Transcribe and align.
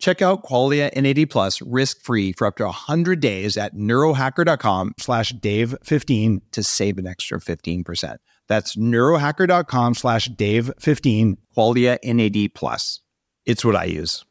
Check 0.00 0.22
out 0.22 0.42
Qualia 0.42 0.90
NAD 0.96 1.28
Plus 1.28 1.60
risk-free 1.60 2.32
for 2.32 2.46
up 2.46 2.56
to 2.56 2.64
100 2.64 3.20
days 3.20 3.58
at 3.58 3.74
neurohacker.com 3.74 4.94
slash 4.98 5.32
dave15 5.34 6.40
to 6.52 6.62
save 6.62 6.96
an 6.96 7.06
extra 7.06 7.38
15%. 7.38 8.16
That's 8.48 8.76
neurohacker.com 8.76 9.94
slash 9.94 10.28
dave15, 10.30 11.36
Qualia 11.54 11.98
NAD 12.02 12.54
Plus. 12.54 13.00
It's 13.44 13.64
what 13.64 13.76
I 13.76 13.84
use. 13.84 14.24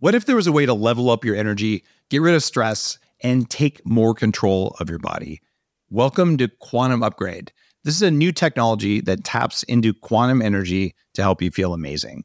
What 0.00 0.14
if 0.14 0.26
there 0.26 0.36
was 0.36 0.46
a 0.46 0.52
way 0.52 0.66
to 0.66 0.74
level 0.74 1.08
up 1.08 1.24
your 1.24 1.34
energy, 1.34 1.82
get 2.10 2.20
rid 2.20 2.34
of 2.34 2.42
stress, 2.42 2.98
and 3.22 3.48
take 3.48 3.86
more 3.86 4.14
control 4.14 4.76
of 4.80 4.90
your 4.90 4.98
body? 4.98 5.40
Welcome 5.88 6.36
to 6.38 6.48
Quantum 6.48 7.02
Upgrade. 7.02 7.52
This 7.84 7.94
is 7.94 8.02
a 8.02 8.10
new 8.10 8.32
technology 8.32 9.00
that 9.00 9.24
taps 9.24 9.62
into 9.62 9.94
quantum 9.94 10.42
energy 10.42 10.94
to 11.14 11.22
help 11.22 11.40
you 11.40 11.50
feel 11.50 11.72
amazing. 11.72 12.24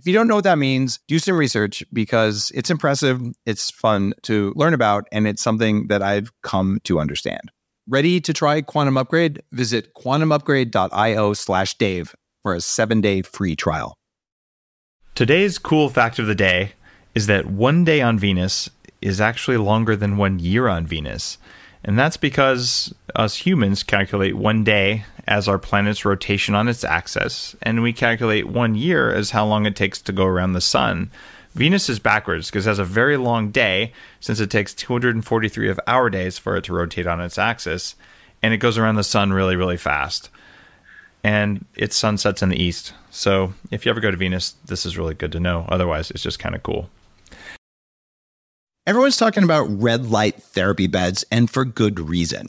If 0.00 0.06
you 0.06 0.14
don't 0.14 0.28
know 0.28 0.36
what 0.36 0.44
that 0.44 0.56
means, 0.56 0.98
do 1.08 1.18
some 1.18 1.36
research 1.36 1.84
because 1.92 2.50
it's 2.54 2.70
impressive, 2.70 3.20
it's 3.44 3.70
fun 3.70 4.14
to 4.22 4.54
learn 4.56 4.72
about, 4.72 5.06
and 5.12 5.28
it's 5.28 5.42
something 5.42 5.88
that 5.88 6.00
I've 6.00 6.32
come 6.40 6.80
to 6.84 6.98
understand. 6.98 7.52
Ready 7.86 8.18
to 8.22 8.32
try 8.32 8.62
Quantum 8.62 8.96
Upgrade? 8.96 9.42
Visit 9.52 9.92
quantumupgrade.io 9.92 11.34
slash 11.34 11.76
Dave 11.76 12.16
for 12.42 12.54
a 12.54 12.62
seven 12.62 13.02
day 13.02 13.20
free 13.20 13.54
trial. 13.54 13.94
Today's 15.14 15.58
cool 15.58 15.90
fact 15.90 16.18
of 16.18 16.26
the 16.26 16.34
day 16.34 16.72
is 17.14 17.26
that 17.26 17.44
one 17.44 17.84
day 17.84 18.00
on 18.00 18.18
Venus 18.18 18.70
is 19.02 19.20
actually 19.20 19.58
longer 19.58 19.96
than 19.96 20.16
one 20.16 20.38
year 20.38 20.66
on 20.66 20.86
Venus. 20.86 21.36
And 21.84 21.98
that's 21.98 22.16
because 22.16 22.94
us 23.14 23.36
humans 23.36 23.82
calculate 23.82 24.38
one 24.38 24.64
day 24.64 25.04
as 25.30 25.46
our 25.46 25.58
planet's 25.58 26.04
rotation 26.04 26.56
on 26.56 26.66
its 26.68 26.82
axis, 26.82 27.54
and 27.62 27.82
we 27.82 27.92
calculate 27.92 28.48
one 28.48 28.74
year 28.74 29.14
as 29.14 29.30
how 29.30 29.46
long 29.46 29.64
it 29.64 29.76
takes 29.76 30.02
to 30.02 30.12
go 30.12 30.26
around 30.26 30.52
the 30.52 30.60
sun. 30.60 31.08
Venus 31.54 31.88
is 31.88 32.00
backwards 32.00 32.50
because 32.50 32.66
it 32.66 32.70
has 32.70 32.80
a 32.80 32.84
very 32.84 33.16
long 33.16 33.50
day, 33.52 33.92
since 34.18 34.40
it 34.40 34.50
takes 34.50 34.74
243 34.74 35.70
of 35.70 35.80
our 35.86 36.10
days 36.10 36.36
for 36.36 36.56
it 36.56 36.64
to 36.64 36.72
rotate 36.72 37.06
on 37.06 37.20
its 37.20 37.38
axis, 37.38 37.94
and 38.42 38.52
it 38.52 38.58
goes 38.58 38.76
around 38.76 38.96
the 38.96 39.04
sun 39.04 39.32
really, 39.32 39.54
really 39.54 39.76
fast. 39.76 40.30
And 41.22 41.64
its 41.76 41.96
sun 41.96 42.18
sets 42.18 42.42
in 42.42 42.48
the 42.48 42.60
east. 42.60 42.92
So 43.10 43.54
if 43.70 43.86
you 43.86 43.90
ever 43.90 44.00
go 44.00 44.10
to 44.10 44.16
Venus, 44.16 44.56
this 44.64 44.84
is 44.84 44.98
really 44.98 45.14
good 45.14 45.32
to 45.32 45.40
know. 45.40 45.64
Otherwise, 45.68 46.10
it's 46.10 46.22
just 46.24 46.40
kind 46.40 46.56
of 46.56 46.62
cool. 46.64 46.90
Everyone's 48.84 49.18
talking 49.18 49.44
about 49.44 49.66
red 49.70 50.10
light 50.10 50.42
therapy 50.42 50.88
beds, 50.88 51.24
and 51.30 51.48
for 51.48 51.64
good 51.64 52.00
reason. 52.00 52.48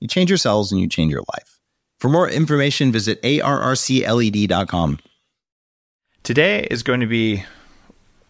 You 0.00 0.08
change 0.08 0.30
your 0.30 0.38
cells 0.38 0.72
and 0.72 0.80
you 0.80 0.88
change 0.88 1.12
your 1.12 1.24
life. 1.34 1.58
For 1.98 2.08
more 2.08 2.28
information, 2.28 2.92
visit 2.92 3.20
arrcled.com. 3.22 4.98
Today 6.22 6.66
is 6.70 6.82
going 6.82 7.00
to 7.00 7.06
be 7.06 7.44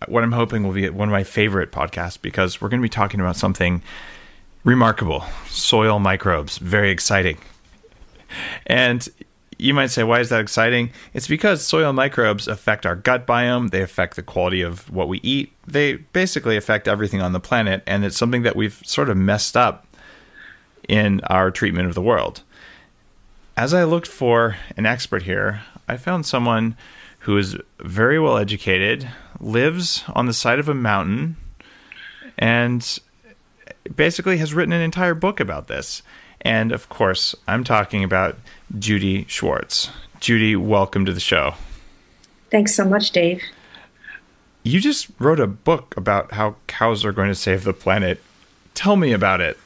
what 0.06 0.22
I'm 0.22 0.32
hoping 0.32 0.62
will 0.62 0.72
be 0.72 0.88
one 0.88 1.08
of 1.08 1.12
my 1.12 1.24
favorite 1.24 1.72
podcasts 1.72 2.20
because 2.20 2.60
we're 2.60 2.68
going 2.68 2.80
to 2.80 2.84
be 2.84 2.88
talking 2.88 3.20
about 3.20 3.36
something 3.36 3.82
remarkable 4.64 5.24
soil 5.48 5.98
microbes. 5.98 6.58
Very 6.58 6.90
exciting. 6.90 7.38
And 8.66 9.08
you 9.58 9.74
might 9.74 9.88
say, 9.88 10.04
why 10.04 10.20
is 10.20 10.28
that 10.28 10.40
exciting? 10.40 10.90
It's 11.14 11.26
because 11.26 11.66
soil 11.66 11.92
microbes 11.92 12.46
affect 12.46 12.86
our 12.86 12.94
gut 12.94 13.26
biome, 13.26 13.70
they 13.70 13.82
affect 13.82 14.14
the 14.14 14.22
quality 14.22 14.62
of 14.62 14.88
what 14.90 15.08
we 15.08 15.18
eat, 15.22 15.52
they 15.66 15.94
basically 15.94 16.56
affect 16.56 16.86
everything 16.86 17.20
on 17.20 17.32
the 17.32 17.40
planet, 17.40 17.82
and 17.86 18.04
it's 18.04 18.16
something 18.16 18.42
that 18.42 18.54
we've 18.54 18.80
sort 18.84 19.08
of 19.08 19.16
messed 19.16 19.56
up 19.56 19.87
in 20.88 21.20
our 21.24 21.50
treatment 21.50 21.88
of 21.88 21.94
the 21.94 22.02
world. 22.02 22.42
As 23.56 23.74
I 23.74 23.84
looked 23.84 24.06
for 24.06 24.56
an 24.76 24.86
expert 24.86 25.22
here, 25.22 25.62
I 25.86 25.96
found 25.96 26.26
someone 26.26 26.76
who 27.20 27.36
is 27.36 27.56
very 27.80 28.18
well 28.18 28.38
educated, 28.38 29.08
lives 29.40 30.04
on 30.14 30.26
the 30.26 30.32
side 30.32 30.58
of 30.58 30.68
a 30.68 30.74
mountain, 30.74 31.36
and 32.38 32.98
basically 33.94 34.38
has 34.38 34.54
written 34.54 34.72
an 34.72 34.80
entire 34.80 35.14
book 35.14 35.40
about 35.40 35.66
this. 35.66 36.02
And 36.40 36.72
of 36.72 36.88
course, 36.88 37.34
I'm 37.46 37.64
talking 37.64 38.04
about 38.04 38.38
Judy 38.78 39.24
Schwartz. 39.28 39.90
Judy, 40.20 40.56
welcome 40.56 41.04
to 41.04 41.12
the 41.12 41.20
show. 41.20 41.54
Thanks 42.50 42.74
so 42.74 42.84
much, 42.84 43.10
Dave. 43.10 43.42
You 44.62 44.80
just 44.80 45.08
wrote 45.18 45.40
a 45.40 45.46
book 45.46 45.96
about 45.96 46.32
how 46.32 46.56
cows 46.66 47.04
are 47.04 47.12
going 47.12 47.28
to 47.28 47.34
save 47.34 47.64
the 47.64 47.72
planet. 47.72 48.22
Tell 48.74 48.96
me 48.96 49.12
about 49.12 49.40
it. 49.40 49.58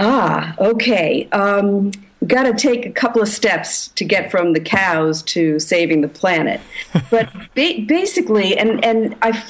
Ah, 0.00 0.54
okay. 0.58 1.28
Um, 1.30 1.92
got 2.26 2.44
to 2.44 2.54
take 2.54 2.86
a 2.86 2.90
couple 2.90 3.20
of 3.20 3.28
steps 3.28 3.88
to 3.88 4.04
get 4.04 4.30
from 4.30 4.54
the 4.54 4.60
cows 4.60 5.22
to 5.22 5.58
saving 5.58 6.00
the 6.00 6.08
planet. 6.08 6.60
But 7.10 7.30
ba- 7.54 7.84
basically, 7.86 8.56
and 8.56 8.84
and 8.84 9.14
i 9.22 9.42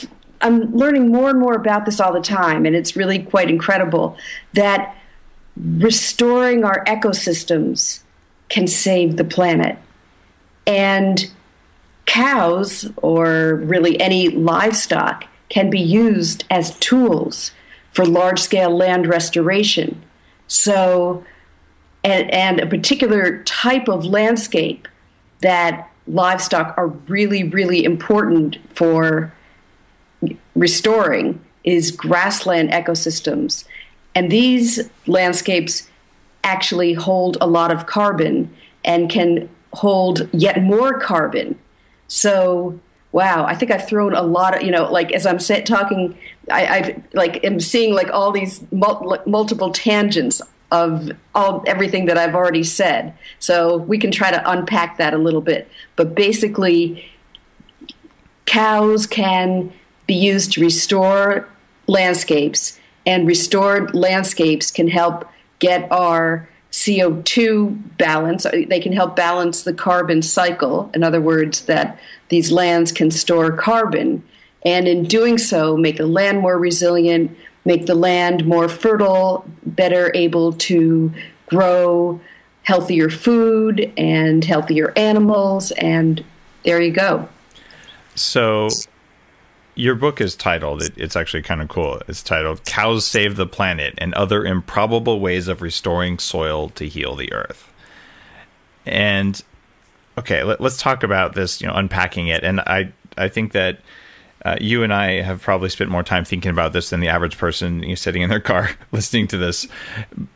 I'm 0.42 0.74
learning 0.74 1.08
more 1.08 1.28
and 1.28 1.38
more 1.38 1.54
about 1.54 1.84
this 1.84 2.00
all 2.00 2.12
the 2.12 2.20
time, 2.20 2.66
and 2.66 2.74
it's 2.74 2.96
really 2.96 3.18
quite 3.22 3.48
incredible 3.50 4.16
that 4.54 4.96
restoring 5.56 6.64
our 6.64 6.82
ecosystems 6.86 8.02
can 8.48 8.66
save 8.66 9.16
the 9.16 9.24
planet. 9.24 9.78
And 10.66 11.30
cows, 12.06 12.90
or 12.96 13.56
really 13.56 14.00
any 14.00 14.30
livestock, 14.30 15.26
can 15.48 15.70
be 15.70 15.80
used 15.80 16.44
as 16.50 16.76
tools 16.78 17.52
for 17.92 18.04
large 18.04 18.40
scale 18.40 18.74
land 18.74 19.06
restoration. 19.06 20.02
So, 20.50 21.24
and, 22.02 22.28
and, 22.32 22.58
a 22.58 22.66
particular 22.66 23.40
type 23.44 23.88
of 23.88 24.04
landscape 24.04 24.88
that 25.42 25.88
livestock 26.08 26.74
are 26.76 26.88
really, 26.88 27.44
really 27.44 27.84
important 27.84 28.58
for 28.74 29.32
restoring 30.56 31.40
is 31.62 31.92
grassland 31.92 32.70
ecosystems. 32.70 33.64
And 34.16 34.28
these 34.28 34.90
landscapes 35.06 35.88
actually 36.42 36.94
hold 36.94 37.36
a 37.40 37.46
lot 37.46 37.70
of 37.70 37.86
carbon 37.86 38.52
and 38.84 39.08
can 39.08 39.48
hold 39.72 40.28
yet 40.32 40.64
more 40.64 40.98
carbon. 40.98 41.56
So, 42.08 42.80
wow, 43.12 43.44
I 43.44 43.54
think 43.54 43.70
I've 43.70 43.86
thrown 43.88 44.14
a 44.14 44.22
lot 44.22 44.56
of, 44.56 44.62
you 44.62 44.70
know, 44.70 44.90
like 44.90 45.12
as 45.12 45.26
I'm 45.26 45.38
talking, 45.38 46.16
I, 46.50 46.66
I 46.66 47.02
like 47.12 47.44
am 47.44 47.58
seeing 47.58 47.94
like 47.94 48.10
all 48.12 48.30
these 48.30 48.64
mul- 48.70 49.18
multiple 49.26 49.72
tangents 49.72 50.40
of 50.70 51.10
all 51.34 51.64
everything 51.66 52.06
that 52.06 52.16
I've 52.16 52.34
already 52.34 52.62
said. 52.62 53.14
So 53.40 53.78
we 53.78 53.98
can 53.98 54.10
try 54.10 54.30
to 54.30 54.50
unpack 54.50 54.98
that 54.98 55.14
a 55.14 55.18
little 55.18 55.40
bit. 55.40 55.68
But 55.96 56.14
basically, 56.14 57.10
cows 58.46 59.06
can 59.06 59.72
be 60.06 60.14
used 60.14 60.52
to 60.52 60.60
restore 60.60 61.48
landscapes, 61.86 62.78
and 63.06 63.26
restored 63.26 63.94
landscapes 63.94 64.70
can 64.70 64.88
help 64.88 65.28
get 65.58 65.90
our 65.90 66.48
CO2 66.72 67.96
balance. 67.96 68.46
Uh, 68.46 68.62
they 68.68 68.80
can 68.80 68.92
help 68.92 69.16
balance 69.16 69.62
the 69.62 69.72
carbon 69.72 70.22
cycle. 70.22 70.90
In 70.94 71.02
other 71.02 71.20
words, 71.20 71.62
that 71.62 71.98
these 72.28 72.52
lands 72.52 72.92
can 72.92 73.10
store 73.10 73.52
carbon, 73.52 74.22
and 74.64 74.86
in 74.86 75.04
doing 75.04 75.38
so, 75.38 75.76
make 75.76 75.96
the 75.96 76.06
land 76.06 76.40
more 76.40 76.58
resilient, 76.58 77.36
make 77.64 77.86
the 77.86 77.94
land 77.94 78.46
more 78.46 78.68
fertile, 78.68 79.44
better 79.64 80.12
able 80.14 80.52
to 80.52 81.12
grow 81.46 82.20
healthier 82.62 83.08
food 83.08 83.92
and 83.96 84.44
healthier 84.44 84.92
animals. 84.96 85.70
And 85.72 86.24
there 86.64 86.80
you 86.80 86.92
go. 86.92 87.28
So, 88.14 88.68
your 89.74 89.94
book 89.94 90.20
is 90.20 90.34
titled, 90.34 90.82
it, 90.82 90.92
it's 90.96 91.16
actually 91.16 91.42
kind 91.42 91.62
of 91.62 91.68
cool. 91.68 92.00
It's 92.08 92.22
titled 92.22 92.64
Cows 92.64 93.06
Save 93.06 93.36
the 93.36 93.46
Planet 93.46 93.94
and 93.98 94.14
Other 94.14 94.44
Improbable 94.44 95.20
Ways 95.20 95.48
of 95.48 95.62
Restoring 95.62 96.18
Soil 96.18 96.70
to 96.70 96.86
Heal 96.86 97.16
the 97.16 97.32
Earth. 97.32 97.70
And 98.86 99.42
okay, 100.18 100.42
let, 100.42 100.60
us 100.60 100.76
talk 100.76 101.02
about 101.02 101.34
this, 101.34 101.60
you 101.60 101.66
know, 101.66 101.74
unpacking 101.74 102.28
it. 102.28 102.42
And 102.42 102.60
I, 102.60 102.92
I 103.16 103.28
think 103.28 103.52
that 103.52 103.80
uh, 104.44 104.56
you 104.60 104.82
and 104.82 104.92
I 104.92 105.20
have 105.20 105.42
probably 105.42 105.68
spent 105.68 105.90
more 105.90 106.02
time 106.02 106.24
thinking 106.24 106.50
about 106.50 106.72
this 106.72 106.90
than 106.90 107.00
the 107.00 107.08
average 107.08 107.36
person 107.36 107.82
you 107.82 107.90
know, 107.90 107.94
sitting 107.94 108.22
in 108.22 108.30
their 108.30 108.40
car 108.40 108.70
listening 108.92 109.26
to 109.28 109.36
this. 109.36 109.66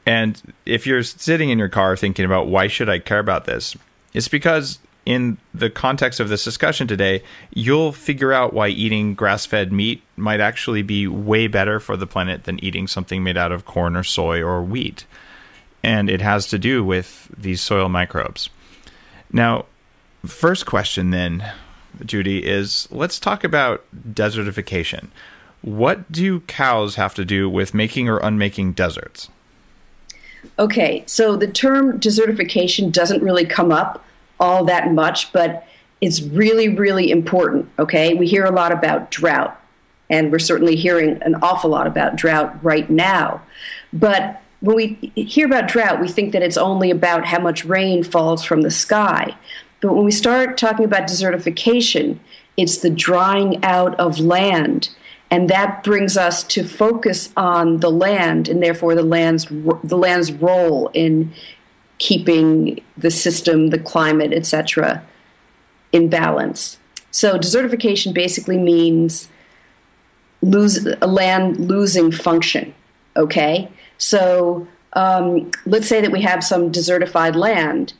And 0.06 0.40
if 0.66 0.86
you're 0.86 1.02
sitting 1.02 1.50
in 1.50 1.58
your 1.58 1.68
car 1.68 1.96
thinking 1.96 2.24
about 2.24 2.48
why 2.48 2.66
should 2.68 2.88
I 2.88 2.98
care 2.98 3.18
about 3.18 3.46
this, 3.46 3.76
it's 4.12 4.28
because 4.28 4.78
in 5.06 5.38
the 5.52 5.70
context 5.70 6.20
of 6.20 6.28
this 6.28 6.44
discussion 6.44 6.86
today, 6.86 7.22
you'll 7.52 7.92
figure 7.92 8.32
out 8.32 8.52
why 8.52 8.68
eating 8.68 9.14
grass 9.14 9.44
fed 9.44 9.72
meat 9.72 10.02
might 10.16 10.40
actually 10.40 10.82
be 10.82 11.06
way 11.06 11.46
better 11.46 11.78
for 11.78 11.96
the 11.96 12.06
planet 12.06 12.44
than 12.44 12.62
eating 12.64 12.86
something 12.86 13.22
made 13.22 13.36
out 13.36 13.52
of 13.52 13.64
corn 13.64 13.96
or 13.96 14.04
soy 14.04 14.40
or 14.40 14.62
wheat. 14.62 15.04
And 15.82 16.08
it 16.08 16.22
has 16.22 16.46
to 16.48 16.58
do 16.58 16.82
with 16.82 17.30
these 17.36 17.60
soil 17.60 17.88
microbes. 17.88 18.48
Now, 19.30 19.66
first 20.24 20.64
question 20.64 21.10
then 21.10 21.52
Judy, 22.04 22.44
is 22.44 22.88
let's 22.90 23.20
talk 23.20 23.44
about 23.44 23.84
desertification. 24.12 25.08
What 25.62 26.10
do 26.10 26.40
cows 26.40 26.96
have 26.96 27.14
to 27.14 27.24
do 27.24 27.48
with 27.48 27.74
making 27.74 28.08
or 28.08 28.18
unmaking 28.18 28.72
deserts? 28.72 29.30
Okay, 30.58 31.04
so 31.06 31.36
the 31.36 31.46
term 31.46 31.98
desertification 31.98 32.92
doesn't 32.92 33.22
really 33.22 33.46
come 33.46 33.72
up 33.72 34.04
all 34.40 34.64
that 34.64 34.92
much, 34.92 35.32
but 35.32 35.66
it's 36.00 36.22
really, 36.22 36.68
really 36.68 37.10
important. 37.10 37.68
Okay, 37.78 38.14
we 38.14 38.26
hear 38.26 38.44
a 38.44 38.50
lot 38.50 38.72
about 38.72 39.10
drought, 39.10 39.60
and 40.10 40.30
we're 40.30 40.38
certainly 40.38 40.76
hearing 40.76 41.22
an 41.22 41.36
awful 41.36 41.70
lot 41.70 41.86
about 41.86 42.16
drought 42.16 42.62
right 42.62 42.88
now. 42.90 43.40
But 43.92 44.40
when 44.60 44.76
we 44.76 45.12
hear 45.14 45.46
about 45.46 45.68
drought, 45.68 46.00
we 46.00 46.08
think 46.08 46.32
that 46.32 46.42
it's 46.42 46.56
only 46.56 46.90
about 46.90 47.26
how 47.26 47.38
much 47.38 47.64
rain 47.64 48.02
falls 48.02 48.44
from 48.44 48.62
the 48.62 48.70
sky. 48.70 49.36
But 49.80 49.94
when 49.94 50.04
we 50.04 50.10
start 50.10 50.56
talking 50.56 50.84
about 50.84 51.06
desertification, 51.06 52.18
it's 52.56 52.78
the 52.78 52.90
drying 52.90 53.62
out 53.62 53.98
of 54.00 54.18
land. 54.18 54.88
And 55.30 55.50
that 55.50 55.82
brings 55.82 56.16
us 56.16 56.42
to 56.44 56.64
focus 56.64 57.30
on 57.36 57.80
the 57.80 57.90
land 57.90 58.48
and 58.48 58.62
therefore 58.62 58.94
the 58.94 59.02
land's, 59.02 59.46
the 59.46 59.98
land's 59.98 60.32
role 60.32 60.90
in 60.94 61.32
keeping 61.98 62.80
the 62.96 63.10
system, 63.10 63.68
the 63.68 63.78
climate, 63.78 64.32
etc., 64.32 65.02
in 65.92 66.08
balance. 66.08 66.78
So 67.10 67.38
desertification 67.38 68.12
basically 68.12 68.58
means 68.58 69.28
lose 70.42 70.86
a 71.00 71.06
land 71.06 71.58
losing 71.58 72.10
function. 72.10 72.74
Okay, 73.16 73.68
so 73.98 74.66
um, 74.94 75.50
let's 75.66 75.88
say 75.88 76.00
that 76.00 76.10
we 76.10 76.22
have 76.22 76.42
some 76.42 76.72
desertified 76.72 77.36
land 77.36 77.94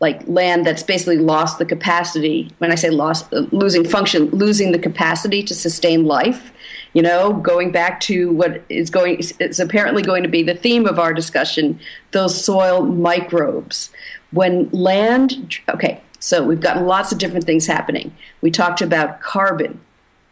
like 0.00 0.26
land 0.28 0.64
that's 0.64 0.82
basically 0.82 1.18
lost 1.18 1.58
the 1.58 1.64
capacity 1.64 2.50
when 2.58 2.70
i 2.70 2.74
say 2.74 2.90
lost 2.90 3.32
uh, 3.32 3.40
losing 3.50 3.84
function 3.84 4.26
losing 4.30 4.72
the 4.72 4.78
capacity 4.78 5.42
to 5.42 5.54
sustain 5.54 6.04
life 6.04 6.52
you 6.98 7.02
know 7.02 7.32
going 7.34 7.70
back 7.70 8.00
to 8.00 8.32
what 8.32 8.60
is 8.68 8.90
going 8.90 9.20
is 9.38 9.60
apparently 9.60 10.02
going 10.02 10.24
to 10.24 10.28
be 10.28 10.42
the 10.42 10.56
theme 10.56 10.84
of 10.84 10.98
our 10.98 11.14
discussion 11.14 11.78
those 12.10 12.44
soil 12.44 12.82
microbes. 12.82 13.90
When 14.32 14.68
land 14.70 15.60
okay 15.68 16.00
so 16.18 16.44
we've 16.44 16.60
got 16.60 16.82
lots 16.82 17.12
of 17.12 17.18
different 17.18 17.46
things 17.46 17.68
happening. 17.68 18.12
We 18.40 18.50
talked 18.50 18.82
about 18.82 19.20
carbon 19.20 19.78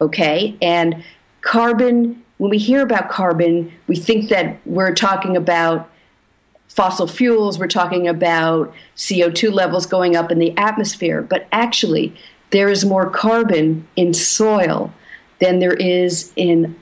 okay? 0.01 0.57
And 0.61 1.05
carbon 1.39 2.21
when 2.37 2.51
we 2.51 2.57
hear 2.57 2.81
about 2.81 3.09
carbon 3.09 3.71
we 3.87 3.95
think 3.95 4.27
that 4.27 4.59
we're 4.65 4.93
talking 4.93 5.37
about 5.37 5.89
fossil 6.67 7.07
fuels, 7.07 7.57
we're 7.57 7.67
talking 7.67 8.09
about 8.09 8.73
CO2 8.97 9.53
levels 9.53 9.85
going 9.85 10.17
up 10.17 10.33
in 10.33 10.39
the 10.39 10.55
atmosphere, 10.57 11.21
but 11.21 11.47
actually, 11.53 12.13
there 12.49 12.67
is 12.67 12.83
more 12.83 13.09
carbon 13.09 13.87
in 13.95 14.13
soil 14.13 14.91
than 15.39 15.59
there 15.59 15.73
is 15.73 16.31
in 16.35 16.75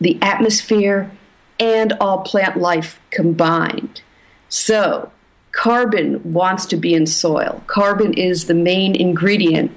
the 0.00 0.18
atmosphere 0.22 1.10
and 1.58 1.92
all 1.94 2.18
plant 2.18 2.56
life 2.56 3.00
combined. 3.10 4.02
So, 4.48 5.10
carbon 5.52 6.32
wants 6.32 6.66
to 6.66 6.76
be 6.76 6.94
in 6.94 7.06
soil. 7.06 7.62
Carbon 7.66 8.14
is 8.14 8.46
the 8.46 8.54
main 8.54 8.94
ingredient 8.94 9.70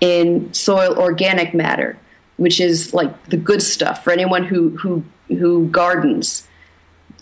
in 0.00 0.52
soil 0.52 0.98
organic 0.98 1.54
matter, 1.54 1.98
which 2.36 2.60
is 2.60 2.94
like 2.94 3.26
the 3.26 3.36
good 3.36 3.62
stuff 3.62 4.04
for 4.04 4.12
anyone 4.12 4.44
who 4.44 4.76
who 4.76 5.04
who 5.28 5.68
gardens 5.68 6.46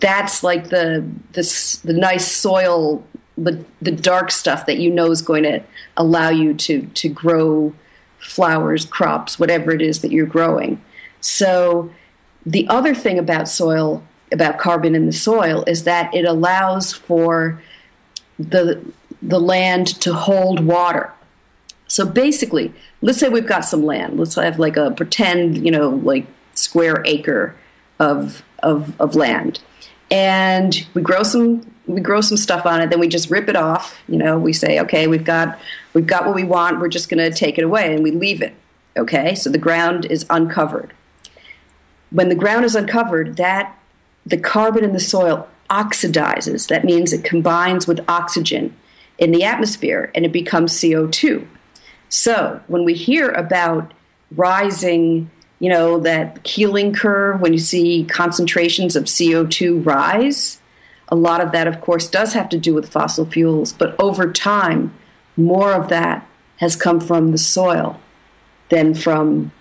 that's 0.02 0.42
like 0.42 0.68
the 0.68 1.08
the, 1.32 1.80
the 1.84 1.92
nice 1.92 2.30
soil 2.30 3.02
the 3.38 3.64
the 3.80 3.92
dark 3.92 4.30
stuff 4.30 4.66
that 4.66 4.78
you 4.78 4.90
know 4.90 5.10
is 5.10 5.22
going 5.22 5.44
to 5.44 5.62
allow 5.96 6.28
you 6.28 6.52
to 6.52 6.82
to 6.88 7.08
grow 7.08 7.72
flowers 8.22 8.84
crops 8.84 9.38
whatever 9.38 9.72
it 9.72 9.82
is 9.82 10.00
that 10.00 10.12
you're 10.12 10.26
growing. 10.26 10.80
So 11.20 11.90
the 12.46 12.66
other 12.68 12.94
thing 12.94 13.18
about 13.18 13.48
soil 13.48 14.02
about 14.30 14.58
carbon 14.58 14.94
in 14.94 15.06
the 15.06 15.12
soil 15.12 15.62
is 15.66 15.84
that 15.84 16.14
it 16.14 16.24
allows 16.24 16.92
for 16.92 17.60
the 18.38 18.82
the 19.20 19.40
land 19.40 19.86
to 20.00 20.14
hold 20.14 20.60
water. 20.60 21.12
So 21.86 22.06
basically 22.06 22.72
let's 23.02 23.18
say 23.18 23.28
we've 23.28 23.46
got 23.46 23.64
some 23.64 23.84
land. 23.84 24.18
Let's 24.18 24.36
have 24.36 24.58
like 24.58 24.76
a 24.76 24.90
pretend 24.90 25.64
you 25.64 25.70
know 25.70 25.90
like 25.90 26.26
square 26.54 27.02
acre 27.04 27.54
of 27.98 28.42
of, 28.62 28.98
of 29.00 29.14
land. 29.14 29.60
And 30.10 30.86
we 30.94 31.02
grow 31.02 31.22
some 31.22 31.71
we 31.86 32.00
grow 32.00 32.20
some 32.20 32.36
stuff 32.36 32.64
on 32.64 32.80
it 32.80 32.90
then 32.90 33.00
we 33.00 33.08
just 33.08 33.30
rip 33.30 33.48
it 33.48 33.56
off 33.56 34.00
you 34.08 34.16
know 34.16 34.38
we 34.38 34.52
say 34.52 34.80
okay 34.80 35.06
we've 35.06 35.24
got 35.24 35.58
we've 35.94 36.06
got 36.06 36.24
what 36.24 36.34
we 36.34 36.44
want 36.44 36.80
we're 36.80 36.88
just 36.88 37.08
going 37.08 37.18
to 37.18 37.36
take 37.36 37.58
it 37.58 37.64
away 37.64 37.94
and 37.94 38.02
we 38.02 38.10
leave 38.10 38.40
it 38.40 38.54
okay? 38.96 39.34
So 39.34 39.48
the 39.48 39.58
ground 39.58 40.04
is 40.04 40.26
uncovered. 40.28 40.92
When 42.10 42.28
the 42.28 42.34
ground 42.34 42.64
is 42.66 42.74
uncovered 42.74 43.36
that 43.36 43.78
the 44.26 44.36
carbon 44.36 44.84
in 44.84 44.92
the 44.92 45.00
soil 45.00 45.48
oxidizes. 45.70 46.68
That 46.68 46.84
means 46.84 47.12
it 47.12 47.24
combines 47.24 47.86
with 47.86 48.04
oxygen 48.06 48.76
in 49.16 49.32
the 49.32 49.42
atmosphere 49.42 50.12
and 50.14 50.26
it 50.26 50.32
becomes 50.32 50.74
CO2 50.74 51.46
so 52.12 52.60
when 52.66 52.84
we 52.84 52.92
hear 52.92 53.30
about 53.30 53.94
rising 54.32 55.30
you 55.60 55.68
know, 55.68 56.00
that 56.00 56.42
Keeling 56.42 56.92
curve, 56.92 57.40
when 57.40 57.52
you 57.52 57.58
see 57.60 58.04
concentrations 58.04 58.96
of 58.96 59.04
CO2 59.04 59.86
rise, 59.86 60.58
a 61.12 61.14
lot 61.14 61.42
of 61.42 61.52
that, 61.52 61.68
of 61.68 61.82
course, 61.82 62.08
does 62.08 62.32
have 62.32 62.48
to 62.48 62.58
do 62.58 62.72
with 62.72 62.88
fossil 62.88 63.26
fuels. 63.26 63.74
But 63.74 63.94
over 64.00 64.32
time, 64.32 64.94
more 65.36 65.74
of 65.74 65.88
that 65.88 66.26
has 66.56 66.74
come 66.74 67.00
from 67.00 67.32
the 67.32 67.38
soil 67.38 68.00
than 68.70 68.94
from 68.94 69.52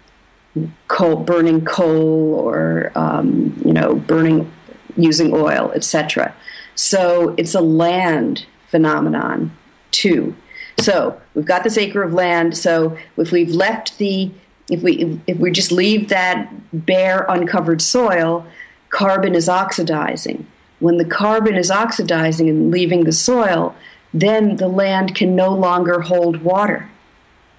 coal, 0.87 1.17
burning 1.17 1.65
coal 1.65 2.35
or, 2.35 2.93
um, 2.95 3.61
you 3.65 3.73
know, 3.73 3.95
burning, 3.95 4.49
using 4.95 5.33
oil, 5.33 5.73
etc. 5.75 6.33
So 6.75 7.35
it's 7.37 7.53
a 7.53 7.59
land 7.59 8.45
phenomenon, 8.67 9.51
too. 9.91 10.33
So 10.79 11.19
we've 11.35 11.43
got 11.43 11.65
this 11.65 11.77
acre 11.77 12.01
of 12.01 12.13
land. 12.13 12.57
So 12.57 12.97
if 13.17 13.33
we've 13.33 13.51
left 13.51 13.97
the 13.97 14.31
if 14.69 14.81
we 14.81 15.19
if 15.27 15.37
we 15.37 15.51
just 15.51 15.73
leave 15.73 16.07
that 16.07 16.49
bare 16.71 17.25
uncovered 17.27 17.81
soil, 17.81 18.47
carbon 18.89 19.35
is 19.35 19.49
oxidizing. 19.49 20.47
When 20.81 20.97
the 20.97 21.05
carbon 21.05 21.55
is 21.55 21.71
oxidizing 21.71 22.49
and 22.49 22.71
leaving 22.71 23.05
the 23.05 23.11
soil, 23.11 23.75
then 24.13 24.57
the 24.57 24.67
land 24.67 25.15
can 25.15 25.35
no 25.35 25.53
longer 25.53 26.01
hold 26.01 26.41
water. 26.41 26.89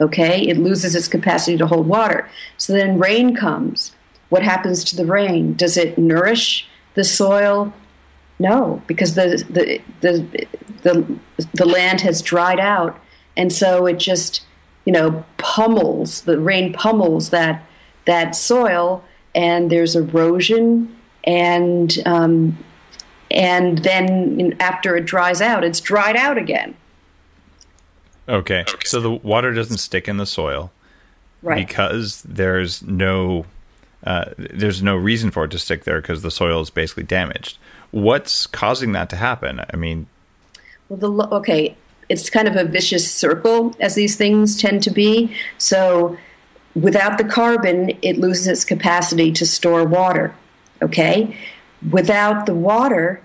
Okay? 0.00 0.42
It 0.48 0.58
loses 0.58 0.94
its 0.94 1.08
capacity 1.08 1.56
to 1.56 1.66
hold 1.66 1.86
water. 1.86 2.28
So 2.58 2.72
then 2.72 2.98
rain 2.98 3.34
comes. 3.34 3.94
What 4.28 4.42
happens 4.42 4.82
to 4.84 4.96
the 4.96 5.06
rain? 5.06 5.54
Does 5.54 5.76
it 5.76 5.96
nourish 5.96 6.68
the 6.94 7.04
soil? 7.04 7.72
No, 8.38 8.82
because 8.86 9.14
the 9.14 9.44
the 9.48 9.80
the 10.00 10.46
the, 10.82 11.18
the 11.54 11.64
land 11.64 12.00
has 12.00 12.22
dried 12.22 12.58
out, 12.58 12.98
and 13.36 13.52
so 13.52 13.86
it 13.86 13.98
just 13.98 14.44
you 14.84 14.92
know 14.92 15.24
pummels 15.36 16.22
the 16.22 16.40
rain 16.40 16.72
pummels 16.72 17.30
that 17.30 17.62
that 18.06 18.34
soil, 18.34 19.04
and 19.34 19.70
there's 19.70 19.94
erosion, 19.94 20.96
and 21.24 21.98
um, 22.04 22.58
and 23.32 23.78
then 23.78 24.56
after 24.60 24.96
it 24.96 25.06
dries 25.06 25.40
out, 25.40 25.64
it's 25.64 25.80
dried 25.80 26.16
out 26.16 26.38
again. 26.38 26.74
Okay. 28.28 28.60
okay. 28.60 28.74
So 28.84 29.00
the 29.00 29.10
water 29.10 29.52
doesn't 29.52 29.78
stick 29.78 30.08
in 30.08 30.16
the 30.16 30.26
soil. 30.26 30.70
Right. 31.42 31.66
Because 31.66 32.22
there's 32.22 32.82
no 32.82 33.46
uh, 34.04 34.26
there's 34.36 34.82
no 34.82 34.96
reason 34.96 35.30
for 35.30 35.44
it 35.44 35.50
to 35.52 35.58
stick 35.58 35.84
there 35.84 36.00
because 36.00 36.22
the 36.22 36.30
soil 36.30 36.60
is 36.60 36.70
basically 36.70 37.04
damaged. 37.04 37.58
What's 37.90 38.46
causing 38.46 38.92
that 38.92 39.10
to 39.10 39.16
happen? 39.16 39.60
I 39.72 39.76
mean, 39.76 40.06
well, 40.88 40.98
the 40.98 41.36
okay, 41.36 41.76
it's 42.08 42.28
kind 42.30 42.48
of 42.48 42.56
a 42.56 42.64
vicious 42.64 43.12
circle 43.12 43.74
as 43.80 43.94
these 43.94 44.16
things 44.16 44.60
tend 44.60 44.82
to 44.84 44.90
be. 44.90 45.34
So, 45.58 46.16
without 46.74 47.18
the 47.18 47.24
carbon, 47.24 47.96
it 48.02 48.18
loses 48.18 48.46
its 48.46 48.64
capacity 48.64 49.30
to 49.32 49.46
store 49.46 49.84
water. 49.84 50.34
Okay, 50.80 51.36
without 51.90 52.46
the 52.46 52.54
water, 52.54 53.22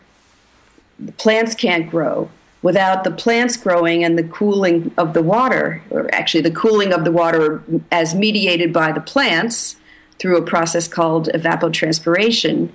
the 1.00 1.12
plants 1.14 1.56
can't 1.56 1.90
grow 1.90 2.30
without 2.62 3.04
the 3.04 3.12
plants 3.12 3.56
growing 3.56 4.04
and 4.04 4.18
the 4.18 4.24
cooling 4.24 4.92
of 4.98 5.14
the 5.14 5.22
water, 5.22 5.82
or 5.90 6.14
actually 6.14 6.42
the 6.42 6.52
cooling 6.52 6.92
of 6.92 7.06
the 7.06 7.12
water 7.12 7.64
as 7.92 8.16
mediated 8.16 8.74
by 8.74 8.92
the 8.92 9.00
plants 9.00 9.76
through 10.18 10.38
a 10.38 10.42
process 10.42 10.88
called 10.88 11.30
evapotranspiration, 11.30 12.70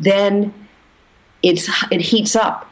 then 0.00 0.52
it's, 1.42 1.68
it 1.90 2.00
heats 2.00 2.34
up. 2.34 2.70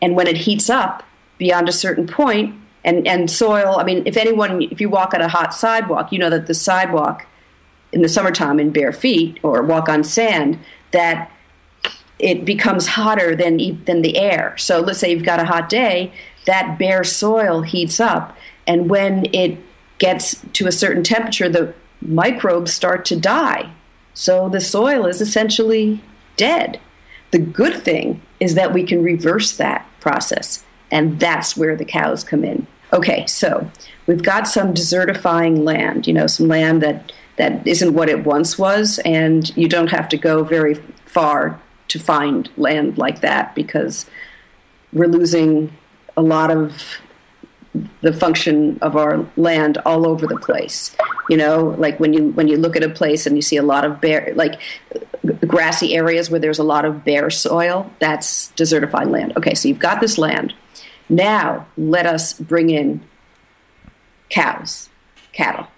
And 0.00 0.16
when 0.16 0.26
it 0.26 0.38
heats 0.38 0.70
up 0.70 1.04
beyond 1.36 1.68
a 1.68 1.72
certain 1.72 2.06
point, 2.06 2.54
and, 2.84 3.06
and 3.06 3.30
soil, 3.30 3.76
I 3.78 3.84
mean, 3.84 4.04
if 4.06 4.16
anyone, 4.16 4.62
if 4.62 4.80
you 4.80 4.88
walk 4.88 5.12
on 5.12 5.20
a 5.20 5.28
hot 5.28 5.52
sidewalk, 5.52 6.10
you 6.10 6.18
know 6.18 6.30
that 6.30 6.46
the 6.46 6.54
sidewalk 6.54 7.26
in 7.92 8.02
the 8.02 8.08
summertime 8.08 8.58
in 8.58 8.70
bare 8.70 8.92
feet 8.92 9.38
or 9.42 9.62
walk 9.62 9.88
on 9.88 10.04
sand, 10.04 10.58
that 10.92 11.30
it 12.18 12.44
becomes 12.44 12.86
hotter 12.86 13.36
than 13.36 13.84
than 13.84 14.02
the 14.02 14.16
air. 14.18 14.56
So 14.58 14.80
let's 14.80 14.98
say 14.98 15.10
you've 15.10 15.24
got 15.24 15.40
a 15.40 15.44
hot 15.44 15.68
day, 15.68 16.12
that 16.46 16.78
bare 16.78 17.04
soil 17.04 17.62
heats 17.62 18.00
up, 18.00 18.36
and 18.66 18.90
when 18.90 19.26
it 19.34 19.58
gets 19.98 20.44
to 20.54 20.66
a 20.66 20.72
certain 20.72 21.02
temperature, 21.02 21.48
the 21.48 21.74
microbes 22.00 22.72
start 22.72 23.04
to 23.06 23.16
die. 23.16 23.70
So 24.14 24.48
the 24.48 24.60
soil 24.60 25.06
is 25.06 25.20
essentially 25.20 26.02
dead. 26.36 26.80
The 27.30 27.38
good 27.38 27.82
thing 27.82 28.22
is 28.40 28.54
that 28.54 28.72
we 28.72 28.84
can 28.84 29.02
reverse 29.02 29.56
that 29.56 29.86
process, 30.00 30.64
and 30.90 31.20
that's 31.20 31.56
where 31.56 31.76
the 31.76 31.84
cows 31.84 32.24
come 32.24 32.44
in. 32.44 32.66
Okay, 32.92 33.26
so 33.26 33.70
we've 34.06 34.22
got 34.22 34.48
some 34.48 34.72
desertifying 34.72 35.62
land, 35.64 36.06
you 36.06 36.12
know, 36.12 36.26
some 36.26 36.48
land 36.48 36.82
that 36.82 37.12
that 37.36 37.64
isn't 37.66 37.94
what 37.94 38.08
it 38.08 38.24
once 38.24 38.58
was, 38.58 38.98
and 39.04 39.56
you 39.56 39.68
don't 39.68 39.90
have 39.90 40.08
to 40.08 40.16
go 40.16 40.42
very 40.42 40.74
far 41.04 41.60
to 41.88 41.98
find 41.98 42.50
land 42.56 42.98
like 42.98 43.20
that 43.20 43.54
because 43.54 44.06
we're 44.92 45.08
losing 45.08 45.72
a 46.16 46.22
lot 46.22 46.50
of 46.50 46.82
the 48.00 48.12
function 48.12 48.78
of 48.80 48.96
our 48.96 49.26
land 49.36 49.78
all 49.84 50.06
over 50.06 50.26
the 50.26 50.36
place. 50.36 50.96
You 51.28 51.36
know 51.36 51.74
like 51.78 52.00
when 52.00 52.12
you 52.12 52.30
when 52.30 52.48
you 52.48 52.56
look 52.56 52.76
at 52.76 52.82
a 52.82 52.88
place 52.88 53.26
and 53.26 53.36
you 53.36 53.42
see 53.42 53.56
a 53.56 53.62
lot 53.62 53.84
of 53.84 54.00
bare 54.00 54.32
like 54.34 54.60
grassy 55.46 55.94
areas 55.94 56.30
where 56.30 56.40
there's 56.40 56.58
a 56.58 56.64
lot 56.64 56.84
of 56.84 57.04
bare 57.04 57.30
soil 57.30 57.90
that's 57.98 58.50
desertified 58.52 59.10
land. 59.10 59.34
Okay 59.36 59.54
so 59.54 59.68
you've 59.68 59.78
got 59.78 60.00
this 60.00 60.18
land. 60.18 60.54
Now 61.08 61.66
let 61.76 62.06
us 62.06 62.32
bring 62.32 62.70
in 62.70 63.02
cows 64.30 64.88
cattle. 65.32 65.68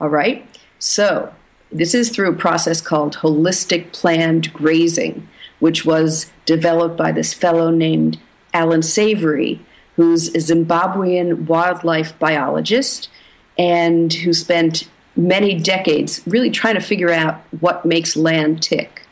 All 0.00 0.08
right? 0.08 0.46
So 0.78 1.32
this 1.70 1.94
is 1.94 2.10
through 2.10 2.30
a 2.30 2.36
process 2.36 2.80
called 2.80 3.16
holistic 3.16 3.92
planned 3.92 4.52
grazing 4.52 5.28
which 5.64 5.86
was 5.86 6.30
developed 6.44 6.94
by 6.94 7.10
this 7.10 7.32
fellow 7.32 7.70
named 7.70 8.18
Allan 8.52 8.82
Savory, 8.82 9.58
who's 9.96 10.28
a 10.34 10.38
Zimbabwean 10.38 11.46
wildlife 11.46 12.18
biologist 12.18 13.08
and 13.56 14.12
who 14.12 14.34
spent 14.34 14.86
many 15.16 15.58
decades 15.58 16.20
really 16.26 16.50
trying 16.50 16.74
to 16.74 16.82
figure 16.82 17.10
out 17.10 17.40
what 17.60 17.86
makes 17.86 18.14
land 18.14 18.62
tick. 18.62 19.06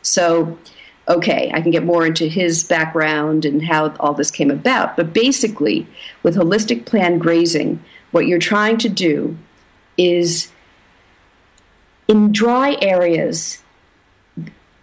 So, 0.00 0.58
okay, 1.08 1.50
I 1.52 1.60
can 1.60 1.72
get 1.72 1.84
more 1.84 2.06
into 2.06 2.26
his 2.26 2.64
background 2.64 3.44
and 3.44 3.62
how 3.62 3.94
all 4.00 4.14
this 4.14 4.30
came 4.30 4.50
about. 4.50 4.96
But 4.96 5.12
basically, 5.12 5.86
with 6.22 6.36
holistic 6.36 6.86
planned 6.86 7.20
grazing, 7.20 7.84
what 8.12 8.26
you're 8.26 8.38
trying 8.38 8.78
to 8.78 8.88
do 8.88 9.36
is 9.98 10.50
in 12.08 12.32
dry 12.32 12.78
areas, 12.80 13.62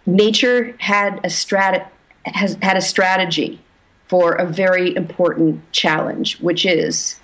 nature 0.06 0.74
had 0.78 1.18
a 1.18 1.28
strat- 1.28 1.88
has 2.24 2.56
had 2.62 2.76
a 2.76 2.80
strategy 2.80 3.60
for 4.06 4.32
a 4.32 4.46
very 4.46 4.94
important 4.94 5.70
challenge, 5.72 6.38
which 6.40 6.64
is 6.64 7.18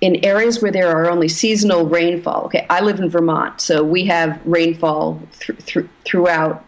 in 0.00 0.24
areas 0.24 0.62
where 0.62 0.70
there 0.70 0.88
are 0.88 1.10
only 1.10 1.28
seasonal 1.28 1.86
rainfall. 1.86 2.44
Okay, 2.44 2.66
I 2.70 2.80
live 2.80 3.00
in 3.00 3.08
Vermont, 3.08 3.60
so 3.60 3.82
we 3.82 4.04
have 4.04 4.40
rainfall 4.44 5.20
th- 5.40 5.64
th- 5.64 5.86
throughout 6.04 6.64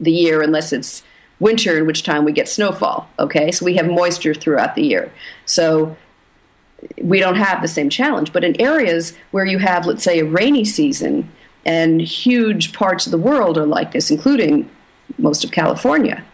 the 0.00 0.10
year, 0.10 0.42
unless 0.42 0.72
it's 0.72 1.04
winter, 1.38 1.78
in 1.78 1.86
which 1.86 2.02
time 2.02 2.24
we 2.24 2.32
get 2.32 2.48
snowfall. 2.48 3.08
Okay, 3.18 3.52
so 3.52 3.64
we 3.64 3.76
have 3.76 3.86
moisture 3.86 4.34
throughout 4.34 4.74
the 4.74 4.82
year. 4.82 5.12
So 5.46 5.96
we 7.00 7.20
don't 7.20 7.36
have 7.36 7.62
the 7.62 7.68
same 7.68 7.88
challenge. 7.88 8.32
But 8.32 8.44
in 8.44 8.60
areas 8.60 9.16
where 9.30 9.44
you 9.44 9.58
have, 9.58 9.86
let's 9.86 10.02
say, 10.02 10.20
a 10.20 10.24
rainy 10.24 10.64
season, 10.64 11.30
and 11.66 12.00
huge 12.00 12.72
parts 12.72 13.06
of 13.06 13.12
the 13.12 13.18
world 13.18 13.56
are 13.56 13.66
like 13.66 13.92
this, 13.92 14.10
including 14.10 14.68
most 15.18 15.44
of 15.44 15.50
California, 15.50 16.24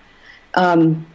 um, 0.54 1.06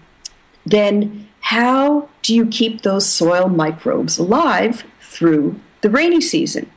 then 0.65 1.27
how 1.41 2.09
do 2.21 2.33
you 2.33 2.45
keep 2.47 2.81
those 2.81 3.07
soil 3.07 3.47
microbes 3.47 4.17
alive 4.17 4.83
through 5.01 5.59
the 5.81 5.89
rainy 5.89 6.21
season? 6.21 6.69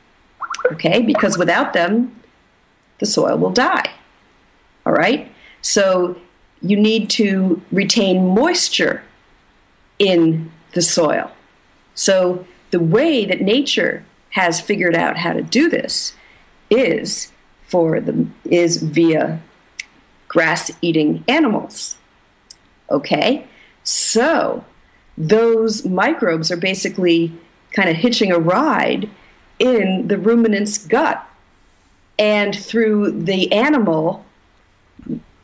Okay, 0.73 1.03
because 1.03 1.39
without 1.39 1.73
them, 1.73 2.21
the 2.99 3.07
soil 3.07 3.39
will 3.39 3.51
die. 3.51 3.91
All 4.85 4.93
right? 4.93 5.33
So 5.63 6.21
you 6.61 6.77
need 6.77 7.09
to 7.11 7.63
retain 7.71 8.35
moisture 8.35 9.03
in 9.99 10.51
the 10.75 10.83
soil. 10.83 11.31
So 11.95 12.47
the 12.71 12.81
way 12.81 13.25
that 13.25 13.41
nature 13.41 14.05
has 14.31 14.61
figured 14.61 14.95
out 14.95 15.17
how 15.17 15.33
to 15.33 15.43
do 15.43 15.69
this 15.69 16.15
is 16.71 17.33
for 17.63 18.01
the 18.01 18.27
is 18.45 18.83
via 18.83 19.41
grass 20.29 20.71
eating 20.83 21.25
animals. 21.29 21.97
Okay? 22.91 23.47
So 23.83 24.65
those 25.17 25.85
microbes 25.85 26.51
are 26.51 26.57
basically 26.57 27.33
kind 27.73 27.89
of 27.89 27.97
hitching 27.97 28.31
a 28.33 28.39
ride 28.39 29.09
in 29.59 30.09
the 30.09 30.19
ruminant's 30.19 30.79
gut. 30.79 31.25
And 32.19 32.55
through 32.55 33.13
the 33.13 33.53
animal, 33.53 34.25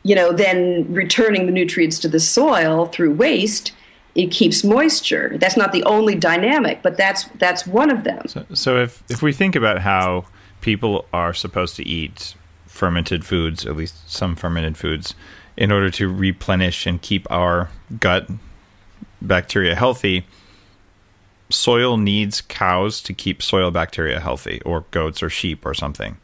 you 0.03 0.15
know, 0.15 0.31
then 0.31 0.91
returning 0.93 1.45
the 1.45 1.51
nutrients 1.51 1.99
to 1.99 2.07
the 2.07 2.19
soil 2.19 2.85
through 2.87 3.13
waste, 3.13 3.71
it 4.13 4.27
keeps 4.27 4.63
moisture. 4.63 5.37
That's 5.39 5.57
not 5.57 5.71
the 5.71 5.83
only 5.83 6.15
dynamic, 6.15 6.81
but 6.81 6.97
that's 6.97 7.25
that's 7.39 7.65
one 7.67 7.89
of 7.89 8.03
them. 8.03 8.27
So, 8.27 8.45
so 8.53 8.77
if 8.81 9.03
if 9.09 9.21
we 9.21 9.33
think 9.33 9.55
about 9.55 9.79
how 9.79 10.25
people 10.65 11.05
are 11.13 11.31
supposed 11.31 11.75
to 11.75 11.87
eat 11.87 12.33
fermented 12.65 13.23
foods, 13.23 13.67
at 13.67 13.77
least 13.77 14.11
some 14.11 14.35
fermented 14.35 14.75
foods, 14.75 15.13
in 15.55 15.71
order 15.71 15.91
to 15.91 16.11
replenish 16.11 16.87
and 16.87 17.01
keep 17.03 17.29
our 17.31 17.69
gut 17.99 18.27
bacteria 19.21 19.75
healthy. 19.75 20.25
Soil 21.51 21.97
needs 21.97 22.41
cows 22.41 22.99
to 23.03 23.13
keep 23.13 23.43
soil 23.43 23.69
bacteria 23.69 24.19
healthy, 24.19 24.59
or 24.63 24.85
goats 24.89 25.21
or 25.21 25.29
sheep 25.29 25.63
or 25.65 25.75
something. 25.75 26.17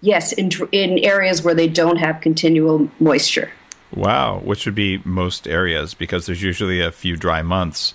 Yes, 0.00 0.32
in, 0.32 0.50
in 0.72 0.98
areas 0.98 1.42
where 1.42 1.54
they 1.54 1.68
don't 1.68 1.98
have 1.98 2.22
continual 2.22 2.90
moisture. 2.98 3.52
Wow, 3.94 4.40
which 4.42 4.64
would 4.64 4.74
be 4.74 5.02
most 5.04 5.46
areas 5.46 5.92
because 5.92 6.24
there's 6.24 6.42
usually 6.42 6.80
a 6.80 6.90
few 6.90 7.16
dry 7.16 7.42
months 7.42 7.92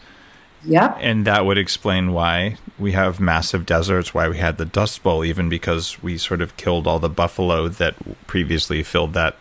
Yep. 0.66 0.98
And 1.00 1.26
that 1.26 1.46
would 1.46 1.58
explain 1.58 2.14
why 2.14 2.58
we 2.78 2.92
have 2.92 3.20
massive 3.20 3.66
deserts, 3.66 4.14
why 4.14 4.28
we 4.28 4.38
had 4.38 4.58
the 4.58 4.66
Dust 4.66 5.04
Bowl, 5.04 5.24
even 5.24 5.50
because 5.50 6.02
we 6.02 6.18
sort 6.18 6.42
of 6.42 6.58
killed 6.58 6.88
all 6.88 7.00
the 7.00 7.10
buffalo 7.10 7.68
that 7.68 7.96
previously 8.28 8.84
filled 8.84 9.14
that 9.14 9.38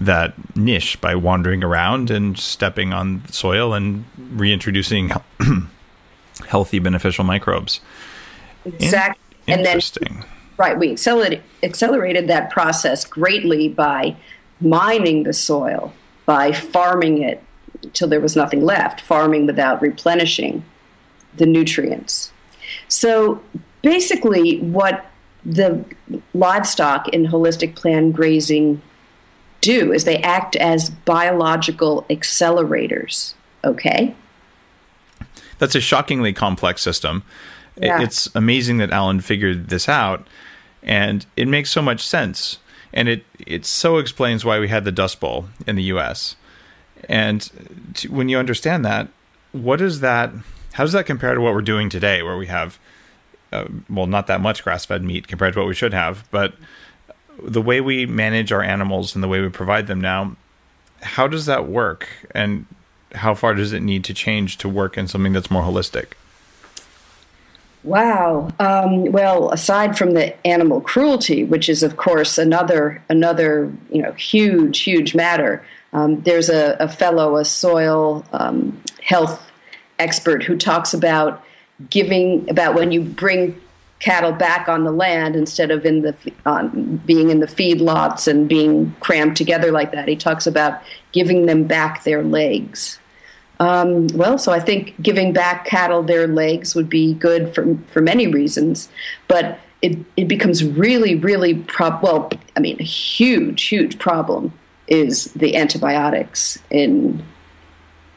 that 0.00 0.34
niche 0.54 1.00
by 1.00 1.14
wandering 1.14 1.64
around 1.64 2.10
and 2.10 2.38
stepping 2.38 2.92
on 2.92 3.22
soil 3.28 3.72
and 3.74 4.04
reintroducing 4.18 5.10
healthy, 6.46 6.78
beneficial 6.78 7.24
microbes. 7.24 7.80
Exactly. 8.64 9.22
In- 9.46 9.60
interesting. 9.60 10.06
And 10.08 10.22
then, 10.22 10.28
right, 10.56 10.78
we 10.78 10.92
accelerated, 10.92 11.42
accelerated 11.62 12.28
that 12.28 12.50
process 12.50 13.04
greatly 13.04 13.68
by 13.68 14.16
mining 14.60 15.22
the 15.22 15.32
soil, 15.32 15.92
by 16.26 16.52
farming 16.52 17.22
it 17.22 17.42
till 17.92 18.08
there 18.08 18.20
was 18.20 18.36
nothing 18.36 18.64
left, 18.64 19.00
farming 19.00 19.46
without 19.46 19.80
replenishing 19.80 20.64
the 21.36 21.46
nutrients. 21.46 22.32
So 22.88 23.42
basically, 23.82 24.58
what 24.60 25.06
the 25.44 25.84
livestock 26.34 27.08
in 27.08 27.26
holistic 27.26 27.74
plan 27.74 28.10
grazing 28.10 28.82
do 29.60 29.92
is 29.92 30.04
they 30.04 30.18
act 30.18 30.56
as 30.56 30.90
biological 30.90 32.04
accelerators. 32.10 33.34
Okay? 33.64 34.14
That's 35.58 35.74
a 35.74 35.80
shockingly 35.80 36.32
complex 36.32 36.82
system. 36.82 37.22
Yeah. 37.76 38.02
It's 38.02 38.28
amazing 38.34 38.78
that 38.78 38.90
Allan 38.90 39.20
figured 39.20 39.68
this 39.68 39.88
out, 39.88 40.26
and 40.82 41.24
it 41.36 41.48
makes 41.48 41.70
so 41.70 41.82
much 41.82 42.06
sense. 42.06 42.58
And 42.92 43.08
it, 43.08 43.24
it 43.38 43.64
so 43.64 43.98
explains 43.98 44.44
why 44.44 44.58
we 44.58 44.68
had 44.68 44.84
the 44.84 44.92
Dust 44.92 45.20
Bowl 45.20 45.48
in 45.66 45.76
the 45.76 45.84
US. 45.84 46.36
And 47.08 47.50
to, 47.94 48.08
when 48.12 48.28
you 48.28 48.38
understand 48.38 48.84
that, 48.84 49.08
what 49.52 49.80
is 49.80 50.00
that? 50.00 50.32
How 50.72 50.84
does 50.84 50.92
that 50.92 51.06
compare 51.06 51.34
to 51.34 51.40
what 51.40 51.54
we're 51.54 51.62
doing 51.62 51.88
today, 51.88 52.22
where 52.22 52.36
we 52.36 52.46
have, 52.46 52.78
uh, 53.52 53.64
well, 53.88 54.06
not 54.06 54.26
that 54.26 54.40
much 54.40 54.62
grass 54.62 54.84
fed 54.84 55.02
meat 55.02 55.26
compared 55.26 55.54
to 55.54 55.60
what 55.60 55.68
we 55.68 55.74
should 55.74 55.94
have, 55.94 56.28
but 56.30 56.54
the 57.42 57.62
way 57.62 57.80
we 57.80 58.06
manage 58.06 58.52
our 58.52 58.62
animals 58.62 59.14
and 59.14 59.22
the 59.22 59.28
way 59.28 59.40
we 59.40 59.48
provide 59.48 59.86
them 59.86 60.00
now, 60.00 60.36
how 61.00 61.26
does 61.26 61.46
that 61.46 61.68
work? 61.68 62.08
And 62.32 62.66
how 63.14 63.34
far 63.34 63.54
does 63.54 63.72
it 63.72 63.80
need 63.80 64.04
to 64.04 64.14
change 64.14 64.58
to 64.58 64.68
work 64.68 64.98
in 64.98 65.08
something 65.08 65.32
that's 65.32 65.50
more 65.50 65.62
holistic? 65.62 66.12
Wow. 67.84 68.50
Um, 68.58 69.12
well, 69.12 69.50
aside 69.50 69.96
from 69.96 70.12
the 70.12 70.46
animal 70.46 70.80
cruelty, 70.80 71.44
which 71.44 71.68
is 71.68 71.82
of 71.82 71.96
course 71.96 72.36
another 72.36 73.02
another 73.08 73.72
you 73.90 74.02
know 74.02 74.12
huge 74.12 74.80
huge 74.80 75.14
matter, 75.14 75.64
um, 75.92 76.20
there's 76.22 76.48
a, 76.48 76.76
a, 76.80 76.88
fellow, 76.88 77.36
a 77.36 77.44
soil 77.44 78.24
um, 78.32 78.80
health 79.02 79.42
expert, 79.98 80.42
who 80.42 80.56
talks 80.56 80.92
about 80.92 81.42
giving 81.90 82.48
about 82.50 82.74
when 82.74 82.92
you 82.92 83.00
bring 83.00 83.60
cattle 84.00 84.32
back 84.32 84.68
on 84.68 84.84
the 84.84 84.92
land 84.92 85.34
instead 85.34 85.70
of 85.70 85.84
in 85.84 86.02
the 86.02 86.12
being 87.04 87.30
in 87.30 87.40
the 87.40 87.48
feed 87.48 87.80
lots 87.80 88.28
and 88.28 88.48
being 88.48 88.94
crammed 89.00 89.36
together 89.36 89.72
like 89.72 89.92
that. 89.92 90.08
He 90.08 90.16
talks 90.16 90.46
about 90.46 90.80
giving 91.12 91.46
them 91.46 91.64
back 91.64 92.04
their 92.04 92.22
legs. 92.22 92.98
Um, 93.60 94.06
well, 94.08 94.38
so 94.38 94.52
I 94.52 94.60
think 94.60 95.00
giving 95.02 95.32
back 95.32 95.64
cattle 95.64 96.04
their 96.04 96.28
legs 96.28 96.76
would 96.76 96.88
be 96.88 97.14
good 97.14 97.52
for 97.54 97.76
for 97.88 98.00
many 98.00 98.26
reasons, 98.26 98.88
but 99.26 99.58
it 99.82 99.98
it 100.16 100.28
becomes 100.28 100.62
really, 100.62 101.16
really 101.16 101.54
prob- 101.54 102.02
well. 102.02 102.30
I 102.56 102.60
mean, 102.60 102.76
a 102.78 102.84
huge, 102.84 103.64
huge 103.64 103.98
problem 103.98 104.52
is 104.88 105.26
the 105.34 105.56
antibiotics 105.56 106.58
in 106.70 107.24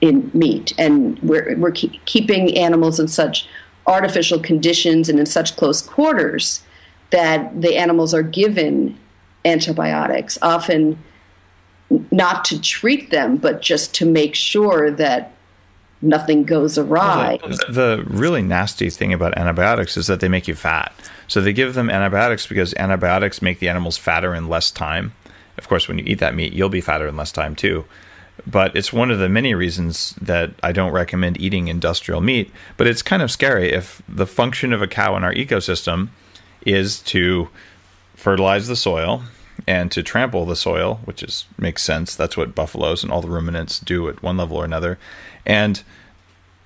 in 0.01 0.31
meat, 0.33 0.73
and 0.77 1.19
we're 1.19 1.55
we're 1.57 1.71
keep, 1.71 2.03
keeping 2.05 2.57
animals 2.57 2.99
in 2.99 3.07
such 3.07 3.47
artificial 3.87 4.39
conditions 4.39 5.09
and 5.09 5.19
in 5.19 5.25
such 5.25 5.55
close 5.57 5.81
quarters 5.81 6.63
that 7.11 7.61
the 7.61 7.75
animals 7.77 8.13
are 8.13 8.23
given 8.23 8.97
antibiotics, 9.45 10.37
often 10.41 10.97
not 12.09 12.45
to 12.45 12.59
treat 12.61 13.09
them, 13.11 13.37
but 13.37 13.61
just 13.61 13.93
to 13.95 14.05
make 14.05 14.33
sure 14.33 14.89
that 14.91 15.33
nothing 16.01 16.43
goes 16.43 16.77
awry. 16.77 17.37
The, 17.41 17.65
the, 17.69 18.03
really 18.07 18.41
nasty 18.41 18.89
thing 18.89 19.13
about 19.13 19.37
antibiotics 19.37 19.97
is 19.97 20.07
that 20.07 20.19
they 20.19 20.29
make 20.29 20.47
you 20.47 20.55
fat. 20.55 20.93
So 21.27 21.41
they 21.41 21.53
give 21.53 21.73
them 21.73 21.89
antibiotics 21.89 22.47
because 22.47 22.73
antibiotics 22.75 23.41
make 23.41 23.59
the 23.59 23.69
animals 23.69 23.97
fatter 23.97 24.33
in 24.33 24.47
less 24.47 24.71
time. 24.71 25.13
Of 25.61 25.67
course, 25.69 25.87
when 25.87 25.97
you 25.97 26.03
eat 26.07 26.19
that 26.19 26.35
meat, 26.35 26.53
you'll 26.53 26.69
be 26.69 26.81
fatter 26.81 27.07
in 27.07 27.15
less 27.15 27.31
time 27.31 27.55
too 27.55 27.85
but 28.47 28.75
it's 28.75 28.91
one 28.91 29.11
of 29.11 29.19
the 29.19 29.29
many 29.29 29.53
reasons 29.53 30.15
that 30.21 30.51
I 30.63 30.71
don't 30.71 30.91
recommend 30.91 31.39
eating 31.39 31.67
industrial 31.67 32.21
meat. 32.21 32.51
But 32.77 32.87
it's 32.87 33.01
kind 33.01 33.21
of 33.21 33.31
scary 33.31 33.71
if 33.71 34.01
the 34.07 34.27
function 34.27 34.73
of 34.73 34.81
a 34.81 34.87
cow 34.87 35.15
in 35.15 35.23
our 35.23 35.33
ecosystem 35.33 36.09
is 36.65 36.99
to 36.99 37.49
fertilize 38.15 38.67
the 38.67 38.75
soil 38.75 39.23
and 39.67 39.91
to 39.91 40.01
trample 40.01 40.45
the 40.45 40.55
soil, 40.55 41.01
which 41.05 41.21
is 41.21 41.45
makes 41.57 41.83
sense. 41.83 42.15
That's 42.15 42.37
what 42.37 42.55
buffaloes 42.55 43.03
and 43.03 43.11
all 43.11 43.21
the 43.21 43.29
ruminants 43.29 43.79
do 43.79 44.09
at 44.09 44.23
one 44.23 44.37
level 44.37 44.57
or 44.57 44.65
another. 44.65 44.97
And 45.45 45.83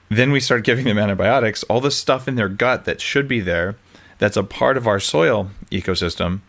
then 0.09 0.31
we 0.31 0.39
start 0.39 0.63
giving 0.63 0.85
them 0.85 0.97
antibiotics, 0.97 1.63
all 1.63 1.81
the 1.81 1.91
stuff 1.91 2.27
in 2.27 2.35
their 2.35 2.49
gut 2.49 2.85
that 2.85 3.01
should 3.01 3.27
be 3.27 3.41
there, 3.41 3.75
that's 4.17 4.37
a 4.37 4.43
part 4.43 4.77
of 4.77 4.87
our 4.87 4.99
soil 4.99 5.49
ecosystem, 5.71 6.39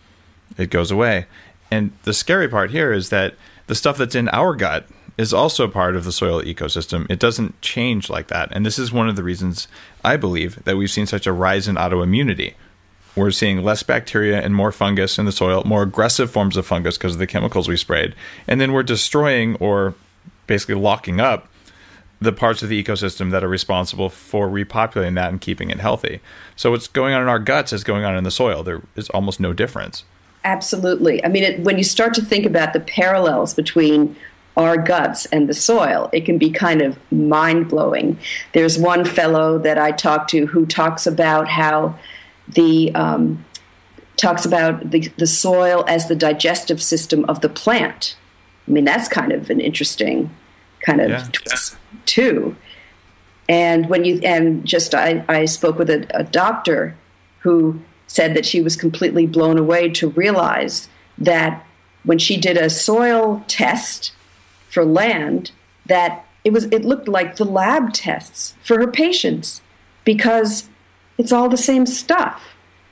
it 0.56 0.70
goes 0.70 0.90
away. 0.90 1.26
And 1.70 1.92
the 2.04 2.14
scary 2.14 2.48
part 2.48 2.70
here 2.70 2.92
is 2.92 3.10
that 3.10 3.34
the 3.66 3.74
stuff 3.74 3.98
that's 3.98 4.14
in 4.14 4.28
our 4.28 4.54
gut 4.54 4.86
is 5.18 5.32
also 5.32 5.66
part 5.66 5.96
of 5.96 6.04
the 6.04 6.12
soil 6.12 6.42
ecosystem. 6.42 7.10
It 7.10 7.18
doesn't 7.18 7.60
change 7.62 8.10
like 8.10 8.28
that. 8.28 8.50
And 8.52 8.64
this 8.64 8.78
is 8.78 8.92
one 8.92 9.08
of 9.08 9.16
the 9.16 9.22
reasons 9.22 9.66
I 10.04 10.16
believe 10.16 10.62
that 10.64 10.76
we've 10.76 10.90
seen 10.90 11.06
such 11.06 11.26
a 11.26 11.32
rise 11.32 11.68
in 11.68 11.76
autoimmunity. 11.76 12.54
We're 13.16 13.30
seeing 13.30 13.62
less 13.62 13.82
bacteria 13.82 14.42
and 14.42 14.54
more 14.54 14.72
fungus 14.72 15.18
in 15.18 15.24
the 15.24 15.32
soil, 15.32 15.64
more 15.64 15.82
aggressive 15.82 16.30
forms 16.30 16.56
of 16.56 16.66
fungus 16.66 16.98
because 16.98 17.14
of 17.14 17.18
the 17.18 17.26
chemicals 17.26 17.66
we 17.66 17.78
sprayed. 17.78 18.14
And 18.46 18.60
then 18.60 18.72
we're 18.72 18.82
destroying 18.82 19.56
or 19.56 19.94
basically 20.46 20.74
locking 20.74 21.18
up 21.18 21.48
the 22.20 22.32
parts 22.32 22.62
of 22.62 22.68
the 22.68 22.82
ecosystem 22.82 23.30
that 23.30 23.42
are 23.42 23.48
responsible 23.48 24.10
for 24.10 24.48
repopulating 24.48 25.14
that 25.14 25.30
and 25.30 25.40
keeping 25.40 25.70
it 25.70 25.80
healthy. 25.80 26.20
So 26.56 26.70
what's 26.70 26.88
going 26.88 27.14
on 27.14 27.22
in 27.22 27.28
our 27.28 27.38
guts 27.38 27.72
is 27.72 27.84
going 27.84 28.04
on 28.04 28.16
in 28.16 28.24
the 28.24 28.30
soil. 28.30 28.62
There 28.62 28.82
is 28.96 29.08
almost 29.10 29.40
no 29.40 29.54
difference. 29.54 30.04
Absolutely. 30.46 31.22
I 31.24 31.28
mean, 31.28 31.42
it, 31.42 31.60
when 31.60 31.76
you 31.76 31.84
start 31.84 32.14
to 32.14 32.22
think 32.22 32.46
about 32.46 32.72
the 32.72 32.80
parallels 32.80 33.52
between 33.52 34.16
our 34.56 34.78
guts 34.78 35.26
and 35.26 35.48
the 35.48 35.54
soil. 35.54 36.08
It 36.12 36.24
can 36.24 36.38
be 36.38 36.50
kind 36.50 36.80
of 36.80 36.98
mind 37.12 37.68
blowing. 37.68 38.18
There's 38.52 38.78
one 38.78 39.04
fellow 39.04 39.58
that 39.58 39.78
I 39.78 39.92
talked 39.92 40.30
to 40.30 40.46
who 40.46 40.64
talks 40.64 41.06
about 41.06 41.48
how 41.48 41.98
the 42.48 42.94
um, 42.94 43.44
talks 44.16 44.46
about 44.46 44.90
the, 44.90 45.08
the 45.18 45.26
soil 45.26 45.84
as 45.86 46.08
the 46.08 46.14
digestive 46.14 46.82
system 46.82 47.24
of 47.26 47.42
the 47.42 47.50
plant. 47.50 48.16
I 48.66 48.70
mean, 48.70 48.84
that's 48.84 49.08
kind 49.08 49.32
of 49.32 49.50
an 49.50 49.60
interesting 49.60 50.30
kind 50.80 51.00
of 51.00 51.10
yeah. 51.10 51.28
twist 51.32 51.76
too. 52.06 52.56
And 53.48 53.88
when 53.88 54.04
you 54.04 54.20
and 54.24 54.64
just 54.64 54.94
I, 54.94 55.24
I 55.28 55.44
spoke 55.44 55.78
with 55.78 55.90
a, 55.90 56.06
a 56.18 56.24
doctor 56.24 56.96
who 57.40 57.80
said 58.06 58.34
that 58.34 58.46
she 58.46 58.60
was 58.60 58.76
completely 58.76 59.26
blown 59.26 59.58
away 59.58 59.88
to 59.90 60.08
realize 60.10 60.88
that 61.18 61.64
when 62.04 62.18
she 62.18 62.36
did 62.36 62.56
a 62.56 62.70
soil 62.70 63.44
test 63.48 64.12
for 64.68 64.84
land 64.84 65.50
that 65.86 66.24
it 66.44 66.52
was 66.52 66.64
it 66.66 66.84
looked 66.84 67.08
like 67.08 67.36
the 67.36 67.44
lab 67.44 67.92
tests 67.92 68.54
for 68.62 68.78
her 68.78 68.90
patients 68.90 69.60
because 70.04 70.68
it's 71.18 71.32
all 71.32 71.48
the 71.48 71.56
same 71.56 71.86
stuff. 71.86 72.42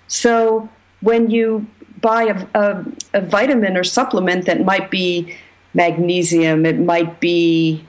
So 0.08 0.68
when 1.00 1.30
you 1.30 1.66
buy 2.00 2.24
a, 2.24 2.46
a, 2.54 2.84
a 3.14 3.20
vitamin 3.20 3.76
or 3.76 3.84
supplement 3.84 4.46
that 4.46 4.64
might 4.64 4.90
be 4.90 5.36
magnesium, 5.74 6.66
it 6.66 6.78
might 6.78 7.20
be 7.20 7.84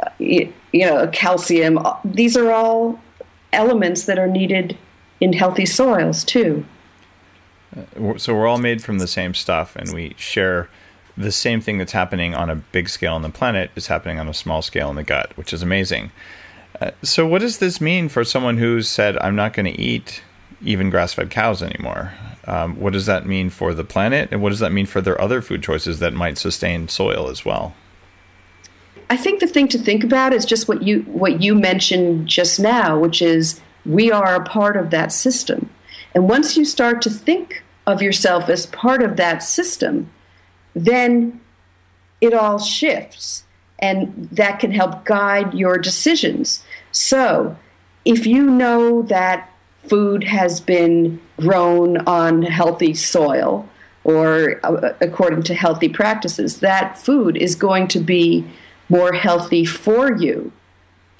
uh, 0.00 0.10
you 0.18 0.52
know 0.72 1.08
calcium. 1.08 1.78
These 2.04 2.36
are 2.36 2.52
all 2.52 3.00
elements 3.52 4.04
that 4.04 4.18
are 4.18 4.28
needed 4.28 4.78
in 5.22 5.32
healthy 5.32 5.64
soils 5.64 6.24
too. 6.24 6.66
Uh, 7.74 8.18
so 8.18 8.34
we're 8.34 8.46
all 8.46 8.58
made 8.58 8.82
from 8.82 8.98
the 8.98 9.06
same 9.06 9.34
stuff, 9.34 9.76
and 9.76 9.92
we 9.92 10.14
share 10.18 10.68
the 11.16 11.30
same 11.30 11.60
thing 11.60 11.78
that's 11.78 11.92
happening 11.92 12.34
on 12.34 12.50
a 12.50 12.56
big 12.56 12.88
scale 12.88 13.14
on 13.14 13.22
the 13.22 13.30
planet 13.30 13.70
is 13.76 13.86
happening 13.86 14.18
on 14.18 14.28
a 14.28 14.34
small 14.34 14.62
scale 14.62 14.90
in 14.90 14.96
the 14.96 15.04
gut, 15.04 15.30
which 15.36 15.52
is 15.52 15.62
amazing. 15.62 16.10
Uh, 16.80 16.90
so, 17.02 17.24
what 17.26 17.40
does 17.40 17.58
this 17.58 17.80
mean 17.80 18.08
for 18.08 18.24
someone 18.24 18.58
who 18.58 18.82
said, 18.82 19.16
I'm 19.18 19.36
not 19.36 19.52
going 19.52 19.72
to 19.72 19.80
eat 19.80 20.22
even 20.60 20.90
grass 20.90 21.14
fed 21.14 21.30
cows 21.30 21.62
anymore? 21.62 22.12
Um, 22.44 22.80
what 22.80 22.92
does 22.92 23.06
that 23.06 23.24
mean 23.24 23.50
for 23.50 23.72
the 23.72 23.84
planet? 23.84 24.30
And 24.32 24.42
what 24.42 24.48
does 24.48 24.58
that 24.58 24.72
mean 24.72 24.86
for 24.86 25.00
their 25.00 25.20
other 25.20 25.40
food 25.40 25.62
choices 25.62 26.00
that 26.00 26.12
might 26.12 26.38
sustain 26.38 26.88
soil 26.88 27.28
as 27.28 27.44
well? 27.44 27.74
I 29.08 29.16
think 29.16 29.38
the 29.38 29.46
thing 29.46 29.68
to 29.68 29.78
think 29.78 30.02
about 30.02 30.32
is 30.32 30.44
just 30.44 30.66
what 30.66 30.82
you 30.82 31.02
what 31.02 31.40
you 31.40 31.54
mentioned 31.54 32.26
just 32.26 32.58
now, 32.58 32.98
which 32.98 33.22
is 33.22 33.60
we 33.84 34.10
are 34.10 34.34
a 34.34 34.44
part 34.44 34.76
of 34.76 34.90
that 34.90 35.12
system. 35.12 35.70
And 36.14 36.28
once 36.28 36.56
you 36.56 36.64
start 36.64 37.02
to 37.02 37.10
think 37.10 37.62
of 37.86 38.02
yourself 38.02 38.48
as 38.48 38.66
part 38.66 39.02
of 39.02 39.16
that 39.16 39.42
system, 39.42 40.10
then 40.74 41.40
it 42.20 42.32
all 42.32 42.58
shifts 42.58 43.44
and 43.78 44.28
that 44.30 44.60
can 44.60 44.70
help 44.70 45.04
guide 45.04 45.52
your 45.52 45.76
decisions. 45.76 46.64
So, 46.92 47.56
if 48.04 48.26
you 48.26 48.48
know 48.48 49.02
that 49.02 49.50
food 49.88 50.22
has 50.24 50.60
been 50.60 51.20
grown 51.36 51.98
on 52.06 52.42
healthy 52.42 52.94
soil, 52.94 53.68
or 54.04 54.60
uh, 54.64 54.94
according 55.00 55.42
to 55.44 55.54
healthy 55.54 55.88
practices, 55.88 56.60
that 56.60 56.96
food 56.96 57.36
is 57.36 57.56
going 57.56 57.88
to 57.88 57.98
be 57.98 58.46
more 58.88 59.12
healthy 59.12 59.64
for 59.64 60.16
you 60.16 60.52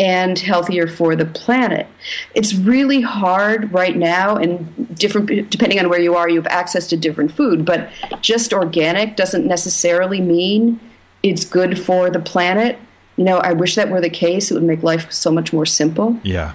and 0.03 0.37
healthier 0.37 0.89
for 0.89 1.15
the 1.15 1.25
planet. 1.25 1.87
It's 2.35 2.55
really 2.55 3.03
hard 3.03 3.73
right 3.73 3.97
now, 3.97 4.35
and 4.35 4.99
different 4.99 5.49
depending 5.49 5.79
on 5.79 5.89
where 5.89 6.01
you 6.01 6.17
are, 6.17 6.29
you 6.29 6.37
have 6.43 6.47
access 6.49 6.89
to 6.89 6.97
different 6.97 7.31
food. 7.31 7.65
But 7.65 7.89
just 8.21 8.53
organic 8.53 9.15
doesn't 9.15 9.47
necessarily 9.47 10.21
mean 10.21 10.81
it's 11.23 11.45
good 11.45 11.79
for 11.79 12.11
the 12.11 12.19
planet. 12.19 12.81
You 13.17 13.25
know, 13.25 13.39
I 13.39 13.53
wish 13.53 13.77
that 13.77 13.91
were 13.91 14.01
the 14.01 14.11
case. 14.11 14.51
It 14.51 14.55
would 14.55 14.65
make 14.65 14.83
life 14.83 15.13
so 15.13 15.31
much 15.31 15.53
more 15.53 15.67
simple. 15.67 16.19
Yeah. 16.25 16.55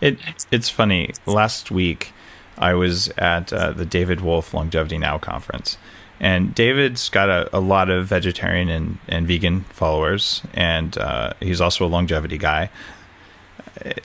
It 0.00 0.18
it's 0.50 0.68
funny. 0.68 1.12
Last 1.26 1.70
week, 1.70 2.12
I 2.58 2.74
was 2.74 3.10
at 3.16 3.52
uh, 3.52 3.70
the 3.70 3.86
David 3.86 4.22
Wolfe 4.22 4.52
Longevity 4.52 4.98
Now 4.98 5.18
conference, 5.18 5.78
and 6.24 6.54
David's 6.54 7.10
got 7.10 7.28
a, 7.28 7.54
a 7.54 7.60
lot 7.60 7.90
of 7.90 8.06
vegetarian 8.06 8.70
and, 8.70 8.96
and 9.08 9.28
vegan 9.28 9.60
followers, 9.64 10.40
and 10.54 10.96
uh, 10.96 11.34
he's 11.38 11.60
also 11.60 11.84
a 11.84 11.86
longevity 11.86 12.38
guy. 12.38 12.70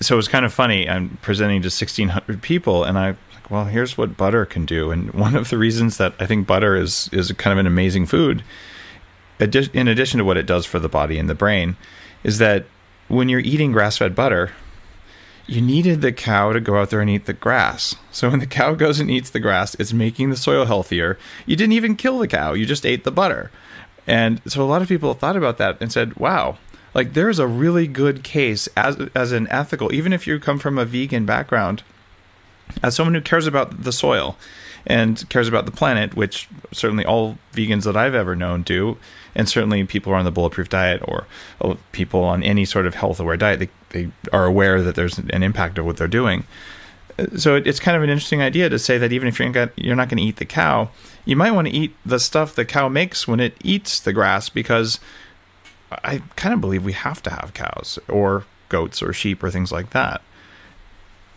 So 0.01 0.15
it 0.15 0.17
was 0.17 0.27
kind 0.27 0.43
of 0.43 0.53
funny. 0.53 0.89
I'm 0.89 1.17
presenting 1.21 1.61
to 1.61 1.67
1,600 1.67 2.41
people, 2.41 2.83
and 2.83 2.99
I 2.99 3.15
like, 3.33 3.49
well, 3.49 3.63
here's 3.63 3.97
what 3.97 4.17
butter 4.17 4.45
can 4.45 4.65
do. 4.65 4.91
And 4.91 5.13
one 5.13 5.33
of 5.33 5.49
the 5.49 5.57
reasons 5.57 5.95
that 5.95 6.13
I 6.19 6.25
think 6.25 6.45
butter 6.45 6.75
is 6.75 7.09
is 7.13 7.31
kind 7.31 7.53
of 7.53 7.57
an 7.57 7.67
amazing 7.67 8.05
food, 8.05 8.43
in 9.39 9.87
addition 9.87 10.17
to 10.17 10.25
what 10.25 10.35
it 10.35 10.45
does 10.45 10.65
for 10.65 10.77
the 10.77 10.89
body 10.89 11.17
and 11.17 11.29
the 11.29 11.35
brain, 11.35 11.77
is 12.25 12.39
that 12.39 12.65
when 13.07 13.29
you're 13.29 13.39
eating 13.39 13.71
grass-fed 13.71 14.13
butter, 14.13 14.51
you 15.49 15.61
needed 15.61 16.01
the 16.01 16.11
cow 16.11 16.53
to 16.53 16.59
go 16.59 16.77
out 16.77 16.91
there 16.91 17.01
and 17.01 17.09
eat 17.09 17.25
the 17.25 17.33
grass. 17.33 17.95
So 18.11 18.29
when 18.29 18.39
the 18.39 18.45
cow 18.45 18.75
goes 18.75 18.99
and 18.99 19.09
eats 19.09 19.31
the 19.31 19.39
grass, 19.39 19.75
it's 19.75 19.93
making 19.93 20.29
the 20.29 20.37
soil 20.37 20.65
healthier. 20.65 21.17
You 21.47 21.55
didn't 21.55 21.73
even 21.73 21.95
kill 21.95 22.19
the 22.19 22.27
cow, 22.27 22.53
you 22.53 22.65
just 22.65 22.85
ate 22.85 23.03
the 23.03 23.11
butter. 23.11 23.49
And 24.05 24.41
so 24.45 24.63
a 24.63 24.65
lot 24.65 24.81
of 24.81 24.87
people 24.87 25.13
thought 25.13 25.35
about 25.35 25.57
that 25.57 25.77
and 25.81 25.91
said, 25.91 26.15
wow, 26.17 26.57
like 26.93 27.13
there's 27.13 27.39
a 27.39 27.47
really 27.47 27.87
good 27.87 28.23
case 28.23 28.67
as 28.77 28.97
as 29.15 29.31
an 29.31 29.47
ethical, 29.49 29.93
even 29.93 30.13
if 30.13 30.27
you 30.27 30.39
come 30.39 30.59
from 30.59 30.77
a 30.77 30.85
vegan 30.85 31.25
background, 31.25 31.83
as 32.83 32.95
someone 32.95 33.15
who 33.15 33.21
cares 33.21 33.47
about 33.47 33.83
the 33.83 33.91
soil 33.91 34.37
and 34.85 35.27
cares 35.29 35.47
about 35.47 35.65
the 35.65 35.71
planet, 35.71 36.15
which 36.15 36.47
certainly 36.71 37.05
all 37.05 37.37
vegans 37.53 37.83
that 37.83 37.97
I've 37.97 38.15
ever 38.15 38.35
known 38.35 38.63
do, 38.63 38.97
and 39.35 39.47
certainly 39.47 39.83
people 39.85 40.11
who 40.11 40.15
are 40.15 40.19
on 40.19 40.25
the 40.25 40.31
bulletproof 40.31 40.69
diet 40.69 41.01
or 41.05 41.25
people 41.91 42.23
on 42.23 42.43
any 42.43 42.65
sort 42.65 42.85
of 42.85 42.95
health 42.95 43.19
aware 43.19 43.37
diet, 43.37 43.59
they, 43.59 43.69
they 43.89 44.11
are 44.33 44.45
aware 44.45 44.81
that 44.81 44.95
there's 44.95 45.17
an 45.17 45.43
impact 45.43 45.77
of 45.77 45.85
what 45.85 45.97
they're 45.97 46.07
doing. 46.07 46.45
So 47.35 47.55
it's 47.55 47.79
kind 47.79 47.97
of 47.97 48.03
an 48.03 48.09
interesting 48.09 48.41
idea 48.41 48.69
to 48.69 48.79
say 48.79 48.97
that 48.97 49.11
even 49.11 49.27
if 49.27 49.39
you're, 49.39 49.71
you're 49.75 49.95
not 49.95 50.07
going 50.09 50.19
to 50.19 50.23
eat 50.23 50.37
the 50.37 50.45
cow, 50.45 50.89
you 51.25 51.35
might 51.35 51.51
want 51.51 51.67
to 51.67 51.73
eat 51.73 51.95
the 52.05 52.19
stuff 52.19 52.55
the 52.55 52.65
cow 52.65 52.87
makes 52.87 53.27
when 53.27 53.39
it 53.39 53.57
eats 53.61 53.99
the 53.99 54.13
grass 54.13 54.47
because 54.47 54.99
I 55.91 56.21
kind 56.35 56.53
of 56.53 56.61
believe 56.61 56.85
we 56.85 56.93
have 56.93 57.21
to 57.23 57.29
have 57.29 57.53
cows 57.53 57.99
or 58.07 58.45
goats 58.69 59.01
or 59.01 59.11
sheep 59.11 59.43
or 59.43 59.51
things 59.51 59.71
like 59.71 59.89
that. 59.89 60.21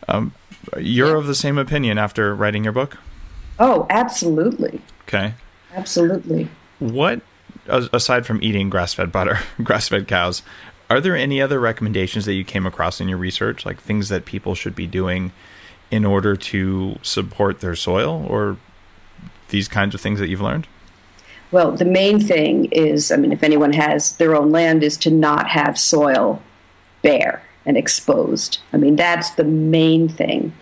Um, 0.08 0.34
you're 0.78 1.08
yeah. 1.08 1.18
of 1.18 1.26
the 1.26 1.34
same 1.34 1.58
opinion 1.58 1.98
after 1.98 2.34
writing 2.34 2.64
your 2.64 2.72
book? 2.72 2.98
Oh, 3.62 3.86
absolutely. 3.90 4.80
Okay. 5.02 5.34
Absolutely. 5.72 6.48
What, 6.80 7.20
aside 7.68 8.26
from 8.26 8.42
eating 8.42 8.68
grass 8.68 8.92
fed 8.92 9.12
butter, 9.12 9.38
grass 9.62 9.88
fed 9.88 10.08
cows, 10.08 10.42
are 10.90 11.00
there 11.00 11.16
any 11.16 11.40
other 11.40 11.60
recommendations 11.60 12.24
that 12.24 12.34
you 12.34 12.44
came 12.44 12.66
across 12.66 13.00
in 13.00 13.08
your 13.08 13.18
research, 13.18 13.64
like 13.64 13.80
things 13.80 14.08
that 14.08 14.24
people 14.24 14.56
should 14.56 14.74
be 14.74 14.88
doing 14.88 15.30
in 15.92 16.04
order 16.04 16.34
to 16.34 16.98
support 17.02 17.60
their 17.60 17.76
soil 17.76 18.26
or 18.28 18.56
these 19.50 19.68
kinds 19.68 19.94
of 19.94 20.00
things 20.00 20.18
that 20.18 20.28
you've 20.28 20.40
learned? 20.40 20.66
Well, 21.52 21.70
the 21.70 21.84
main 21.84 22.18
thing 22.18 22.64
is 22.72 23.12
I 23.12 23.16
mean, 23.16 23.30
if 23.30 23.44
anyone 23.44 23.74
has 23.74 24.16
their 24.16 24.34
own 24.34 24.50
land, 24.50 24.82
is 24.82 24.96
to 24.98 25.10
not 25.10 25.48
have 25.48 25.78
soil 25.78 26.42
bare 27.02 27.44
and 27.64 27.76
exposed. 27.76 28.58
I 28.72 28.76
mean, 28.76 28.96
that's 28.96 29.30
the 29.30 29.44
main 29.44 30.08
thing. 30.08 30.52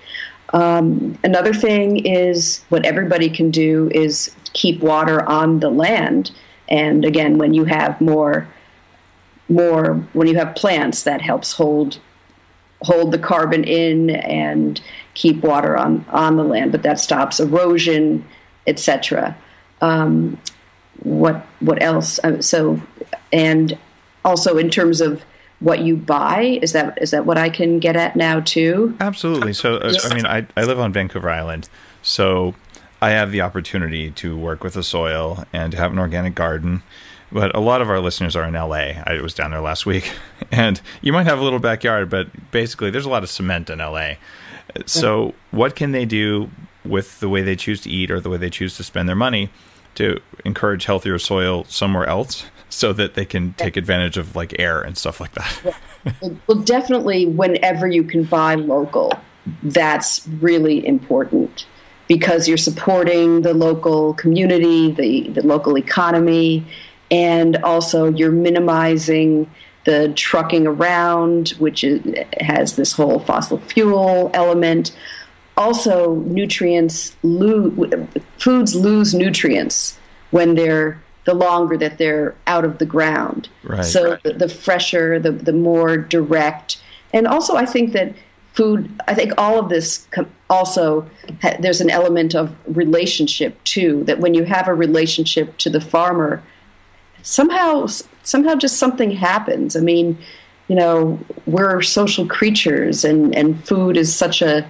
Um, 0.52 1.18
another 1.22 1.54
thing 1.54 2.04
is 2.04 2.64
what 2.68 2.84
everybody 2.84 3.30
can 3.30 3.50
do 3.50 3.90
is 3.94 4.34
keep 4.52 4.80
water 4.80 5.26
on 5.28 5.60
the 5.60 5.70
land. 5.70 6.32
And 6.68 7.04
again, 7.04 7.38
when 7.38 7.54
you 7.54 7.64
have 7.64 8.00
more, 8.00 8.48
more 9.48 9.94
when 10.12 10.26
you 10.26 10.36
have 10.36 10.54
plants, 10.54 11.02
that 11.04 11.20
helps 11.20 11.52
hold 11.52 11.98
hold 12.82 13.12
the 13.12 13.18
carbon 13.18 13.62
in 13.62 14.08
and 14.10 14.80
keep 15.14 15.42
water 15.42 15.76
on 15.76 16.04
on 16.10 16.36
the 16.36 16.44
land. 16.44 16.72
But 16.72 16.82
that 16.82 16.98
stops 16.98 17.40
erosion, 17.40 18.24
etc. 18.66 19.36
Um, 19.80 20.38
what 21.02 21.46
what 21.60 21.82
else? 21.82 22.18
Uh, 22.22 22.40
so, 22.40 22.80
and 23.32 23.78
also 24.24 24.56
in 24.56 24.70
terms 24.70 25.00
of 25.00 25.24
what 25.61 25.81
you 25.81 25.96
buy? 25.96 26.59
Is 26.62 26.73
that 26.73 27.01
is 27.01 27.11
that 27.12 27.27
what 27.27 27.38
i 27.38 27.49
can 27.49 27.79
get 27.79 27.96
at 27.96 28.16
now 28.16 28.40
too? 28.40 28.96
Absolutely. 29.01 29.53
So 29.53 29.77
uh, 29.77 29.94
i 30.05 30.14
mean 30.14 30.27
I, 30.27 30.46
I 30.57 30.64
live 30.64 30.81
on 30.81 30.92
vancouver 30.92 31.31
island. 31.31 31.68
So 32.03 32.55
i 33.01 33.11
have 33.11 33.31
the 33.31 33.42
opportunity 33.42 34.11
to 34.12 34.37
work 34.37 34.64
with 34.64 34.75
the 34.75 34.83
soil 34.83 35.44
and 35.53 35.73
to 35.73 35.79
have 35.79 35.92
an 35.92 35.99
organic 35.99 36.35
garden. 36.35 36.83
But 37.33 37.55
a 37.55 37.61
lot 37.61 37.81
of 37.81 37.88
our 37.88 38.01
listeners 38.01 38.35
are 38.35 38.44
in 38.44 38.55
la 38.55 38.73
i 38.73 39.20
was 39.23 39.35
down 39.35 39.53
there 39.53 39.61
last 39.61 39.87
week. 39.87 40.12
And 40.53 40.81
you 41.01 41.12
might 41.12 41.27
have 41.27 41.38
a 41.38 41.44
little 41.44 41.61
backyard 41.61 42.11
but 42.11 42.51
basically 42.51 42.90
there's 42.90 43.07
a 43.07 43.11
lot 43.11 43.23
of 43.23 43.31
cement 43.31 43.70
in 43.70 43.79
la 43.79 44.14
so 44.87 45.35
what 45.51 45.77
can 45.77 45.92
they 45.92 46.05
do 46.05 46.51
with 46.85 47.20
the 47.20 47.29
way 47.29 47.42
they 47.42 47.57
choose 47.57 47.81
to 47.83 47.90
eat 47.90 48.11
or 48.11 48.20
the 48.20 48.31
way 48.31 48.37
they 48.37 48.51
choose 48.51 48.77
to 48.77 48.83
spend 48.83 49.09
their 49.09 49.16
money 49.16 49.51
to 49.96 50.20
encourage 50.44 50.85
healthier 50.85 51.18
soil 51.18 51.64
somewhere 51.64 52.07
else 52.07 52.46
so 52.70 52.92
that 52.92 53.14
they 53.14 53.24
can 53.24 53.52
take 53.54 53.76
advantage 53.76 54.16
of 54.16 54.35
like 54.35 54.59
air 54.59 54.80
and 54.80 54.96
stuff 54.96 55.20
like 55.20 55.33
that. 55.33 55.76
well, 56.46 56.59
definitely 56.59 57.26
whenever 57.26 57.87
you 57.87 58.04
can 58.04 58.24
buy 58.24 58.54
local, 58.54 59.12
that's 59.62 60.26
really 60.40 60.87
important 60.87 61.66
because 62.06 62.48
you're 62.48 62.56
supporting 62.56 63.42
the 63.42 63.54
local 63.54 64.14
community, 64.14 64.90
the, 64.92 65.28
the 65.28 65.46
local 65.46 65.76
economy, 65.76 66.64
and 67.11 67.56
also 67.59 68.11
you're 68.11 68.33
minimizing 68.33 69.50
the 69.85 70.12
trucking 70.14 70.66
around, 70.66 71.50
which 71.59 71.85
is, 71.85 72.02
has 72.40 72.76
this 72.76 72.92
whole 72.92 73.18
fossil 73.20 73.59
fuel 73.59 74.30
element. 74.35 74.94
Also, 75.56 76.16
nutrients 76.16 77.16
lose, 77.22 77.72
foods 78.38 78.74
lose 78.74 79.14
nutrients 79.14 79.98
when 80.30 80.54
they're 80.54 81.00
the 81.24 81.35
longer 81.35 81.76
that 81.76 81.98
they're 81.98 82.35
out 82.46 82.64
of 82.64 82.78
the 82.78 82.87
ground. 82.87 83.48
Right. 83.62 83.85
So 83.85 84.18
the, 84.22 84.33
the 84.33 84.48
fresher, 84.48 85.18
the 85.18 85.33
the 85.33 85.52
more 85.52 85.96
direct, 85.96 86.80
and 87.12 87.26
also 87.26 87.56
I 87.56 87.66
think 87.66 87.92
that 87.92 88.14
food. 88.52 89.00
I 89.06 89.14
think 89.14 89.33
all 89.38 89.59
of 89.59 89.68
this 89.68 90.06
also 90.48 91.09
there's 91.61 91.80
an 91.80 91.90
element 91.90 92.35
of 92.35 92.54
relationship 92.66 93.62
too. 93.64 94.04
That 94.04 94.18
when 94.18 94.35
you 94.35 94.44
have 94.44 94.68
a 94.68 94.74
relationship 94.74 95.56
to 95.59 95.70
the 95.70 95.80
farmer, 95.80 96.42
somehow 97.22 97.87
somehow 98.22 98.54
just 98.54 98.78
something 98.78 99.11
happens. 99.11 99.76
I 99.76 99.80
mean, 99.80 100.18
you 100.68 100.76
know, 100.76 101.18
we're 101.46 101.83
social 101.83 102.26
creatures, 102.26 103.04
and 103.04 103.35
and 103.35 103.62
food 103.66 103.96
is 103.96 104.14
such 104.14 104.42
a 104.42 104.68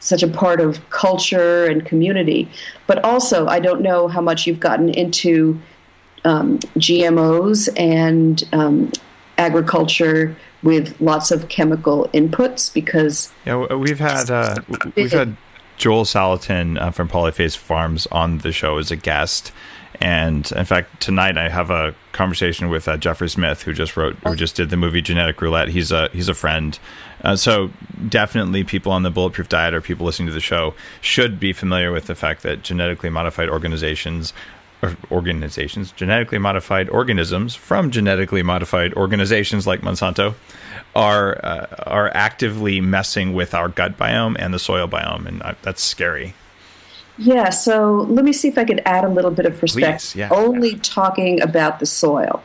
such 0.00 0.22
a 0.22 0.28
part 0.28 0.60
of 0.60 0.90
culture 0.90 1.64
and 1.64 1.86
community. 1.86 2.50
But 2.86 3.04
also, 3.04 3.46
I 3.46 3.60
don't 3.60 3.82
know 3.82 4.08
how 4.08 4.20
much 4.20 4.46
you've 4.46 4.60
gotten 4.60 4.88
into 4.88 5.60
um, 6.24 6.58
GMOs 6.78 7.68
and 7.76 8.42
um, 8.52 8.92
agriculture 9.38 10.36
with 10.62 11.00
lots 11.00 11.30
of 11.30 11.48
chemical 11.48 12.08
inputs 12.14 12.72
because 12.72 13.32
yeah 13.44 13.74
we've 13.74 13.98
had 13.98 14.30
uh, 14.30 14.56
we've 14.94 15.12
had 15.12 15.36
Joel 15.76 16.04
Salatin 16.04 16.80
uh, 16.80 16.90
from 16.90 17.08
Polyface 17.08 17.56
Farms 17.56 18.06
on 18.08 18.38
the 18.38 18.52
show 18.52 18.78
as 18.78 18.90
a 18.90 18.96
guest. 18.96 19.52
And 20.00 20.50
in 20.52 20.64
fact 20.64 21.00
tonight 21.00 21.36
I 21.36 21.48
have 21.48 21.70
a 21.70 21.94
conversation 22.12 22.68
with 22.68 22.88
uh, 22.88 22.96
Jeffrey 22.96 23.28
Smith 23.28 23.62
who 23.62 23.72
just 23.72 23.96
wrote 23.96 24.16
who 24.24 24.36
just 24.36 24.56
did 24.56 24.70
the 24.70 24.76
movie 24.76 25.02
Genetic 25.02 25.40
Roulette. 25.40 25.68
He's 25.68 25.90
a 25.90 26.08
he's 26.12 26.28
a 26.28 26.34
friend. 26.34 26.78
Uh, 27.22 27.36
so 27.36 27.70
definitely 28.08 28.64
people 28.64 28.90
on 28.90 29.02
the 29.02 29.10
bulletproof 29.10 29.48
diet 29.48 29.74
or 29.74 29.80
people 29.80 30.06
listening 30.06 30.26
to 30.26 30.32
the 30.32 30.40
show 30.40 30.74
should 31.00 31.38
be 31.38 31.52
familiar 31.52 31.92
with 31.92 32.06
the 32.06 32.14
fact 32.14 32.42
that 32.42 32.62
genetically 32.62 33.10
modified 33.10 33.48
organizations 33.48 34.32
organizations, 35.10 35.92
genetically 35.92 36.38
modified 36.38 36.88
organisms 36.88 37.54
from 37.54 37.90
genetically 37.90 38.42
modified 38.42 38.92
organizations 38.94 39.66
like 39.66 39.80
Monsanto, 39.80 40.34
are 40.94 41.38
uh, 41.44 41.66
are 41.86 42.10
actively 42.14 42.80
messing 42.80 43.32
with 43.32 43.54
our 43.54 43.68
gut 43.68 43.96
biome 43.96 44.36
and 44.38 44.52
the 44.52 44.58
soil 44.58 44.88
biome, 44.88 45.26
and 45.26 45.42
uh, 45.42 45.54
that's 45.62 45.82
scary. 45.82 46.34
Yeah. 47.18 47.50
So 47.50 48.06
let 48.08 48.24
me 48.24 48.32
see 48.32 48.48
if 48.48 48.58
I 48.58 48.64
could 48.64 48.82
add 48.84 49.04
a 49.04 49.08
little 49.08 49.30
bit 49.30 49.46
of 49.46 49.58
perspective. 49.58 50.12
Please, 50.12 50.16
yeah. 50.16 50.28
Only 50.30 50.76
talking 50.76 51.40
about 51.40 51.78
the 51.78 51.86
soil. 51.86 52.42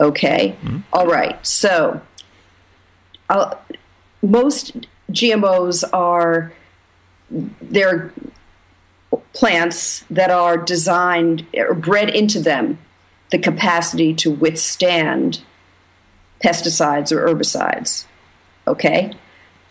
Okay. 0.00 0.56
Mm-hmm. 0.62 0.78
All 0.92 1.06
right. 1.06 1.44
So 1.46 2.00
uh, 3.28 3.54
most 4.22 4.86
GMOs 5.10 5.84
are 5.92 6.52
they're 7.30 8.12
plants 9.32 10.04
that 10.10 10.30
are 10.30 10.56
designed 10.56 11.46
or 11.56 11.74
bred 11.74 12.10
into 12.10 12.40
them 12.40 12.78
the 13.30 13.38
capacity 13.38 14.14
to 14.14 14.30
withstand 14.30 15.42
pesticides 16.42 17.10
or 17.10 17.26
herbicides. 17.26 18.06
Okay? 18.66 19.12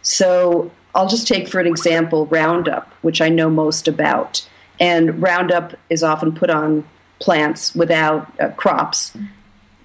So 0.01 0.71
I'll 0.95 1.07
just 1.07 1.27
take 1.27 1.47
for 1.47 1.59
an 1.59 1.67
example 1.67 2.25
Roundup, 2.27 2.91
which 3.01 3.21
I 3.21 3.29
know 3.29 3.49
most 3.49 3.87
about. 3.87 4.47
And 4.79 5.21
Roundup 5.21 5.75
is 5.89 6.03
often 6.03 6.33
put 6.33 6.49
on 6.49 6.87
plants 7.19 7.73
without 7.73 8.31
uh, 8.39 8.49
crops 8.49 9.15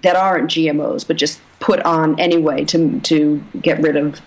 that 0.01 0.15
aren't 0.15 0.49
GMOs, 0.49 1.07
but 1.07 1.17
just 1.17 1.39
put 1.59 1.79
on 1.81 2.19
anyway 2.19 2.65
to, 2.65 2.99
to 3.01 3.43
get 3.61 3.81
rid 3.81 3.95
of 3.95 4.21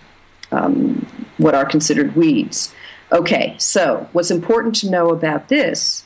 um, 0.50 1.06
what 1.38 1.54
are 1.54 1.64
considered 1.64 2.14
weeds. 2.14 2.74
Okay, 3.12 3.54
so 3.58 4.08
what's 4.12 4.30
important 4.30 4.74
to 4.76 4.90
know 4.90 5.10
about 5.10 5.48
this 5.48 6.04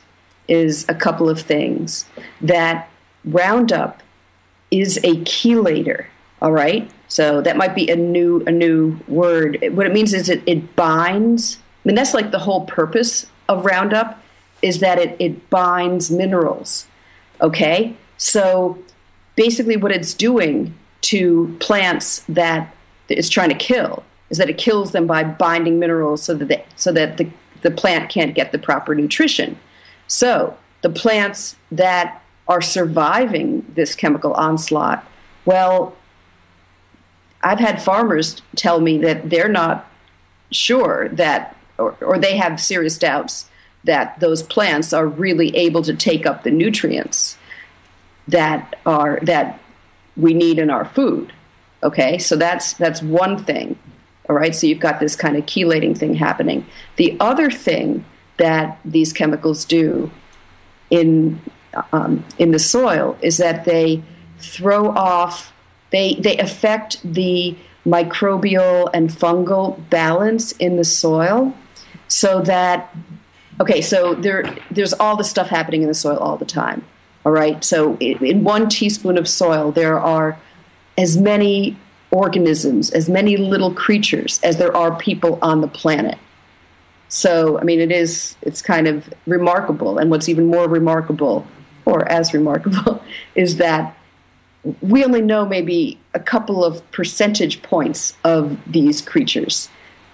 is 0.49 0.85
a 0.89 0.93
couple 0.93 1.29
of 1.29 1.39
things. 1.39 2.05
That 2.41 2.89
Roundup 3.23 4.03
is 4.71 4.97
a 4.97 5.15
chelator, 5.23 6.07
all 6.41 6.51
right? 6.51 6.91
So 7.07 7.41
that 7.41 7.55
might 7.55 7.73
be 7.75 7.89
a 7.89 7.95
new 7.95 8.43
a 8.45 8.51
new 8.51 8.99
word. 9.07 9.57
What 9.71 9.85
it 9.85 9.93
means 9.93 10.13
is 10.13 10.27
it, 10.27 10.43
it 10.45 10.75
binds. 10.75 11.59
I 11.85 11.87
mean, 11.87 11.95
that's 11.95 12.13
like 12.13 12.31
the 12.31 12.39
whole 12.39 12.65
purpose 12.65 13.25
of 13.47 13.63
Roundup 13.63 14.21
is 14.61 14.79
that 14.79 14.99
it, 14.99 15.15
it 15.19 15.49
binds 15.49 16.11
minerals. 16.11 16.87
Okay? 17.39 17.95
So 18.17 18.77
basically 19.37 19.77
what 19.77 19.93
it's 19.93 20.13
doing 20.13 20.73
to 21.01 21.55
plants 21.61 22.25
that 22.27 22.73
it's 23.07 23.29
trying 23.29 23.49
to 23.49 23.55
kill 23.55 24.03
is 24.29 24.37
that 24.37 24.49
it 24.49 24.57
kills 24.57 24.91
them 24.91 25.07
by 25.07 25.23
binding 25.23 25.79
minerals 25.79 26.23
so 26.23 26.33
that 26.33 26.47
they, 26.47 26.65
so 26.75 26.91
that 26.91 27.17
the, 27.17 27.29
the 27.61 27.71
plant 27.71 28.09
can't 28.09 28.35
get 28.35 28.51
the 28.51 28.59
proper 28.59 28.93
nutrition. 28.93 29.57
So 30.07 30.57
the 30.81 30.89
plants 30.89 31.55
that 31.71 32.21
are 32.47 32.61
surviving 32.61 33.65
this 33.75 33.95
chemical 33.95 34.33
onslaught, 34.33 35.05
well, 35.45 35.95
I've 37.41 37.59
had 37.59 37.81
farmers 37.81 38.41
tell 38.55 38.79
me 38.79 38.97
that 38.99 39.29
they're 39.29 39.49
not 39.49 39.89
sure 40.51 41.09
that, 41.09 41.55
or, 41.77 41.95
or 42.01 42.17
they 42.17 42.37
have 42.37 42.59
serious 42.59 42.97
doubts 42.97 43.49
that 43.83 44.19
those 44.19 44.43
plants 44.43 44.93
are 44.93 45.07
really 45.07 45.55
able 45.55 45.81
to 45.83 45.93
take 45.93 46.25
up 46.25 46.43
the 46.43 46.51
nutrients 46.51 47.37
that 48.27 48.77
are 48.85 49.19
that 49.21 49.59
we 50.17 50.33
need 50.33 50.59
in 50.59 50.69
our 50.69 50.85
food. 50.85 51.31
Okay, 51.83 52.17
so 52.17 52.35
that's 52.35 52.73
that's 52.73 53.01
one 53.01 53.43
thing. 53.43 53.77
All 54.29 54.35
right, 54.35 54.53
so 54.53 54.67
you've 54.67 54.79
got 54.79 54.99
this 54.99 55.15
kind 55.15 55.37
of 55.37 55.45
chelating 55.45 55.97
thing 55.97 56.15
happening. 56.15 56.65
The 56.97 57.15
other 57.19 57.49
thing 57.49 58.03
that 58.37 58.79
these 58.83 59.13
chemicals 59.13 59.65
do 59.65 60.11
in 60.89 61.41
um, 61.91 62.25
in 62.37 62.51
the 62.51 62.59
soil 62.59 63.17
is 63.21 63.37
that 63.37 63.65
they 63.65 64.01
throw 64.39 64.89
off 64.89 65.53
they 65.91 66.15
they 66.15 66.37
affect 66.37 67.01
the 67.03 67.55
microbial 67.85 68.89
and 68.93 69.09
fungal 69.09 69.89
balance 69.89 70.51
in 70.53 70.77
the 70.77 70.83
soil 70.83 71.53
so 72.07 72.41
that 72.41 72.95
okay 73.59 73.81
so 73.81 74.15
there 74.15 74.55
there's 74.71 74.93
all 74.93 75.15
the 75.15 75.23
stuff 75.23 75.47
happening 75.47 75.81
in 75.81 75.87
the 75.87 75.93
soil 75.93 76.17
all 76.17 76.37
the 76.37 76.45
time 76.45 76.83
all 77.25 77.31
right 77.31 77.63
so 77.63 77.97
in 77.97 78.43
one 78.43 78.69
teaspoon 78.69 79.17
of 79.17 79.27
soil 79.27 79.71
there 79.71 79.99
are 79.99 80.37
as 80.97 81.17
many 81.17 81.77
organisms 82.11 82.89
as 82.91 83.09
many 83.09 83.37
little 83.37 83.73
creatures 83.73 84.39
as 84.43 84.57
there 84.57 84.75
are 84.75 84.95
people 84.97 85.37
on 85.41 85.61
the 85.61 85.67
planet 85.67 86.17
so 87.09 87.59
i 87.59 87.63
mean 87.63 87.79
it 87.79 87.91
is 87.91 88.35
it's 88.41 88.61
kind 88.61 88.87
of 88.87 89.13
remarkable 89.25 89.97
and 89.97 90.09
what's 90.09 90.29
even 90.29 90.45
more 90.47 90.67
remarkable 90.67 91.45
or 91.85 92.09
as 92.09 92.33
remarkable 92.33 93.03
is 93.35 93.57
that 93.57 93.97
we 94.81 95.03
only 95.03 95.21
know 95.21 95.45
maybe 95.45 95.99
a 96.13 96.19
couple 96.19 96.63
of 96.63 96.89
percentage 96.91 97.61
points 97.61 98.17
of 98.23 98.59
these 98.67 99.01
creatures. 99.01 99.69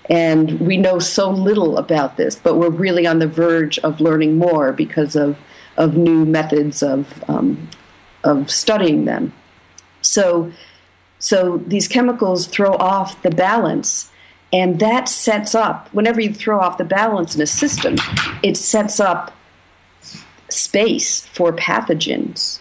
And 0.09 0.59
we 0.59 0.77
know 0.77 0.99
so 0.99 1.29
little 1.29 1.77
about 1.77 2.17
this, 2.17 2.35
but 2.35 2.57
we're 2.57 2.69
really 2.69 3.07
on 3.07 3.19
the 3.19 3.27
verge 3.27 3.79
of 3.79 4.01
learning 4.01 4.37
more 4.37 4.73
because 4.73 5.15
of, 5.15 5.37
of 5.77 5.95
new 5.95 6.25
methods 6.25 6.83
of, 6.83 7.23
um, 7.29 7.69
of 8.23 8.51
studying 8.51 9.05
them. 9.05 9.33
So, 10.01 10.51
so 11.23 11.63
these 11.65 11.87
chemicals 11.87 12.47
throw 12.47 12.73
off 12.73 13.21
the 13.21 13.31
balance, 13.31 14.11
and 14.51 14.77
that 14.79 15.07
sets 15.07 15.55
up, 15.55 15.87
whenever 15.93 16.19
you 16.19 16.33
throw 16.33 16.59
off 16.59 16.77
the 16.77 16.83
balance 16.83 17.33
in 17.33 17.41
a 17.41 17.47
system, 17.47 17.95
it 18.43 18.57
sets 18.57 18.99
up 18.99 19.33
space 20.49 21.25
for 21.27 21.53
pathogens. 21.53 22.59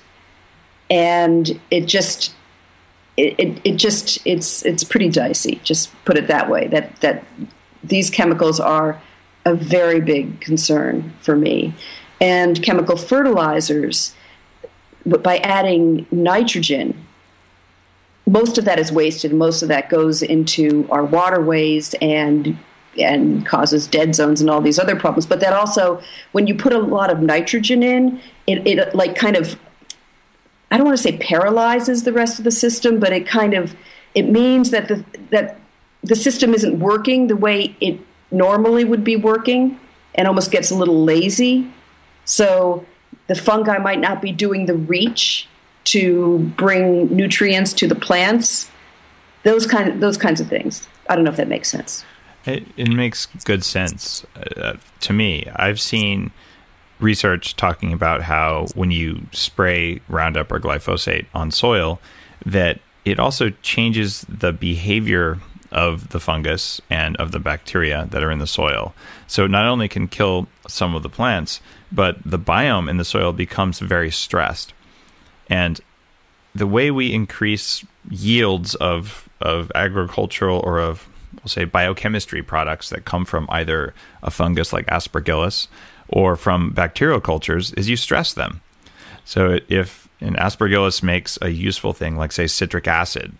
And 0.88 1.60
it 1.72 1.86
just 1.86 2.36
it, 3.16 3.34
it, 3.36 3.60
it, 3.64 3.76
just 3.78 4.24
it's 4.24 4.64
it's 4.64 4.84
pretty 4.84 5.08
dicey 5.08 5.60
just 5.64 5.90
put 6.04 6.16
it 6.16 6.28
that 6.28 6.48
way 6.48 6.68
that 6.68 6.94
that 7.00 7.24
these 7.82 8.10
chemicals 8.10 8.60
are 8.60 9.02
a 9.44 9.56
very 9.56 10.00
big 10.00 10.40
concern 10.40 11.12
for 11.20 11.36
me. 11.36 11.74
And 12.20 12.62
chemical 12.62 12.96
fertilizers 12.96 14.14
by 15.04 15.38
adding 15.38 16.06
nitrogen 16.12 17.08
most 18.26 18.58
of 18.58 18.64
that 18.64 18.78
is 18.78 18.92
wasted 18.92 19.32
most 19.32 19.62
of 19.62 19.68
that 19.68 19.88
goes 19.88 20.22
into 20.22 20.86
our 20.90 21.04
waterways 21.04 21.94
and 22.00 22.56
and 22.98 23.46
causes 23.46 23.86
dead 23.86 24.14
zones 24.14 24.40
and 24.40 24.50
all 24.50 24.60
these 24.60 24.78
other 24.78 24.94
problems 24.94 25.26
but 25.26 25.40
that 25.40 25.52
also 25.52 26.00
when 26.32 26.46
you 26.46 26.54
put 26.54 26.72
a 26.72 26.78
lot 26.78 27.10
of 27.10 27.20
nitrogen 27.20 27.82
in 27.82 28.20
it, 28.46 28.66
it 28.66 28.94
like 28.94 29.14
kind 29.14 29.36
of 29.36 29.58
I 30.72 30.78
don't 30.78 30.86
want 30.86 30.96
to 30.96 31.02
say 31.02 31.18
paralyzes 31.18 32.04
the 32.04 32.14
rest 32.14 32.38
of 32.38 32.44
the 32.44 32.50
system, 32.50 32.98
but 32.98 33.12
it 33.12 33.26
kind 33.26 33.52
of 33.52 33.76
it 34.14 34.22
means 34.22 34.70
that 34.70 34.88
the 34.88 35.04
that 35.30 35.58
the 36.02 36.16
system 36.16 36.54
isn't 36.54 36.80
working 36.80 37.26
the 37.26 37.36
way 37.36 37.76
it 37.80 38.00
normally 38.30 38.82
would 38.82 39.04
be 39.04 39.14
working 39.14 39.78
and 40.14 40.26
almost 40.26 40.50
gets 40.50 40.70
a 40.70 40.74
little 40.74 41.04
lazy. 41.04 41.70
So 42.24 42.86
the 43.26 43.34
fungi 43.34 43.76
might 43.78 44.00
not 44.00 44.22
be 44.22 44.32
doing 44.32 44.64
the 44.64 44.74
reach 44.74 45.46
to 45.84 46.38
bring 46.56 47.14
nutrients 47.14 47.72
to 47.74 47.86
the 47.86 47.94
plants. 47.94 48.70
Those 49.44 49.66
kind 49.66 50.02
those 50.02 50.16
kinds 50.16 50.40
of 50.40 50.48
things. 50.48 50.86
I 51.08 51.14
don't 51.14 51.24
know 51.24 51.30
if 51.30 51.36
that 51.36 51.48
makes 51.48 51.68
sense. 51.70 52.04
It, 52.44 52.66
it 52.76 52.88
makes 52.88 53.26
good 53.44 53.64
sense 53.64 54.26
uh, 54.56 54.74
to 55.00 55.12
me. 55.12 55.48
I've 55.54 55.80
seen 55.80 56.32
research 56.98 57.56
talking 57.56 57.92
about 57.92 58.22
how 58.22 58.66
when 58.74 58.90
you 58.90 59.26
spray 59.32 60.00
Roundup 60.08 60.50
or 60.50 60.60
glyphosate 60.60 61.26
on 61.34 61.50
soil, 61.50 62.00
that 62.46 62.80
it 63.04 63.18
also 63.18 63.50
changes 63.62 64.24
the 64.28 64.52
behavior 64.52 65.38
of 65.72 66.10
the 66.10 66.20
fungus 66.20 66.80
and 66.90 67.16
of 67.16 67.32
the 67.32 67.38
bacteria 67.38 68.06
that 68.10 68.22
are 68.22 68.30
in 68.30 68.38
the 68.38 68.46
soil. 68.46 68.94
So 69.26 69.46
not 69.46 69.66
only 69.66 69.88
can 69.88 70.06
kill 70.06 70.46
some 70.68 70.94
of 70.94 71.02
the 71.02 71.08
plants, 71.08 71.60
but 71.90 72.18
the 72.24 72.38
biome 72.38 72.88
in 72.88 72.98
the 72.98 73.04
soil 73.04 73.32
becomes 73.32 73.78
very 73.78 74.10
stressed. 74.10 74.74
And 75.52 75.78
the 76.54 76.66
way 76.66 76.90
we 76.90 77.12
increase 77.12 77.84
yields 78.08 78.74
of 78.76 79.28
of 79.42 79.70
agricultural 79.74 80.60
or 80.60 80.80
of 80.80 81.06
we'll 81.34 81.48
say 81.48 81.64
biochemistry 81.64 82.42
products 82.42 82.88
that 82.88 83.04
come 83.04 83.26
from 83.26 83.46
either 83.50 83.92
a 84.22 84.30
fungus 84.30 84.72
like 84.72 84.86
aspergillus 84.86 85.68
or 86.08 86.36
from 86.36 86.70
bacterial 86.70 87.20
cultures 87.20 87.72
is 87.74 87.90
you 87.90 87.96
stress 87.96 88.32
them. 88.32 88.62
So 89.26 89.58
if 89.68 90.08
an 90.20 90.36
aspergillus 90.36 91.02
makes 91.02 91.38
a 91.42 91.50
useful 91.50 91.92
thing 91.92 92.16
like 92.16 92.32
say 92.32 92.46
citric 92.46 92.88
acid, 92.88 93.34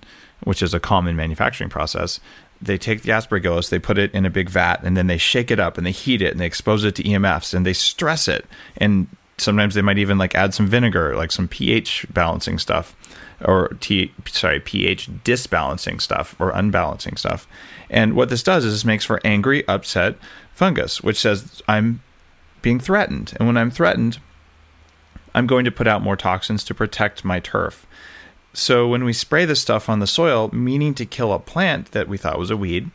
which 0.45 0.63
is 0.63 0.75
a 0.75 0.81
common 0.81 1.17
manufacturing 1.17 1.71
process, 1.71 2.21
they 2.61 2.77
take 2.77 3.03
the 3.03 3.13
aspergillus, 3.13 3.71
they 3.71 3.79
put 3.79 3.97
it 3.97 4.13
in 4.13 4.27
a 4.27 4.31
big 4.31 4.51
vat, 4.51 4.83
and 4.83 4.99
then 4.99 5.07
they 5.07 5.19
shake 5.19 5.51
it 5.51 5.59
up 5.59 5.79
and 5.79 5.87
they 5.87 5.93
heat 5.93 6.21
it 6.21 6.33
and 6.33 6.41
they 6.41 6.47
expose 6.47 6.85
it 6.85 6.95
to 6.97 7.03
EMFs 7.05 7.55
and 7.55 7.65
they 7.65 7.73
stress 7.73 8.29
it. 8.29 8.45
And 8.77 9.09
sometimes 9.39 9.75
they 9.75 9.83
might 9.83 9.99
even 9.99 10.19
like 10.19 10.35
add 10.35 10.55
some 10.55 10.67
vinegar, 10.67 11.17
like 11.17 11.33
some 11.33 11.49
pH 11.49 12.07
balancing 12.13 12.59
stuff, 12.59 12.97
or 13.45 13.77
T 13.81 14.13
sorry 14.27 14.61
pH 14.61 15.11
disbalancing 15.25 16.01
stuff 16.01 16.37
or 16.39 16.51
unbalancing 16.51 17.17
stuff. 17.17 17.47
And 17.91 18.15
what 18.15 18.29
this 18.29 18.43
does 18.43 18.65
is 18.65 18.73
this 18.73 18.85
makes 18.85 19.05
for 19.05 19.21
angry, 19.25 19.67
upset 19.69 20.17
fungus, 20.55 21.03
which 21.03 21.19
says 21.19 21.63
I'm 21.69 22.03
being 22.63 22.81
threatened. 22.81 23.35
And 23.39 23.47
when 23.47 23.57
I'm 23.57 23.71
threatened, 23.71 24.19
I'm 25.35 25.47
going 25.47 25.65
to 25.65 25.73
put 25.73 25.87
out 25.87 26.03
more 26.03 26.17
toxins 26.17 26.63
to 26.65 26.75
protect 26.75 27.25
my 27.25 27.41
turf. 27.41 27.87
So 28.55 28.87
when 28.87 29.05
we 29.05 29.13
spray 29.13 29.45
this 29.45 29.61
stuff 29.61 29.89
on 29.89 29.99
the 29.99 30.07
soil, 30.07 30.51
meaning 30.53 30.95
to 30.95 31.07
kill 31.07 31.33
a 31.33 31.39
plant 31.39 31.93
that 31.93 32.09
we 32.09 32.19
thought 32.19 32.39
was 32.39 32.51
a 32.51 32.57
weed, 32.57 32.91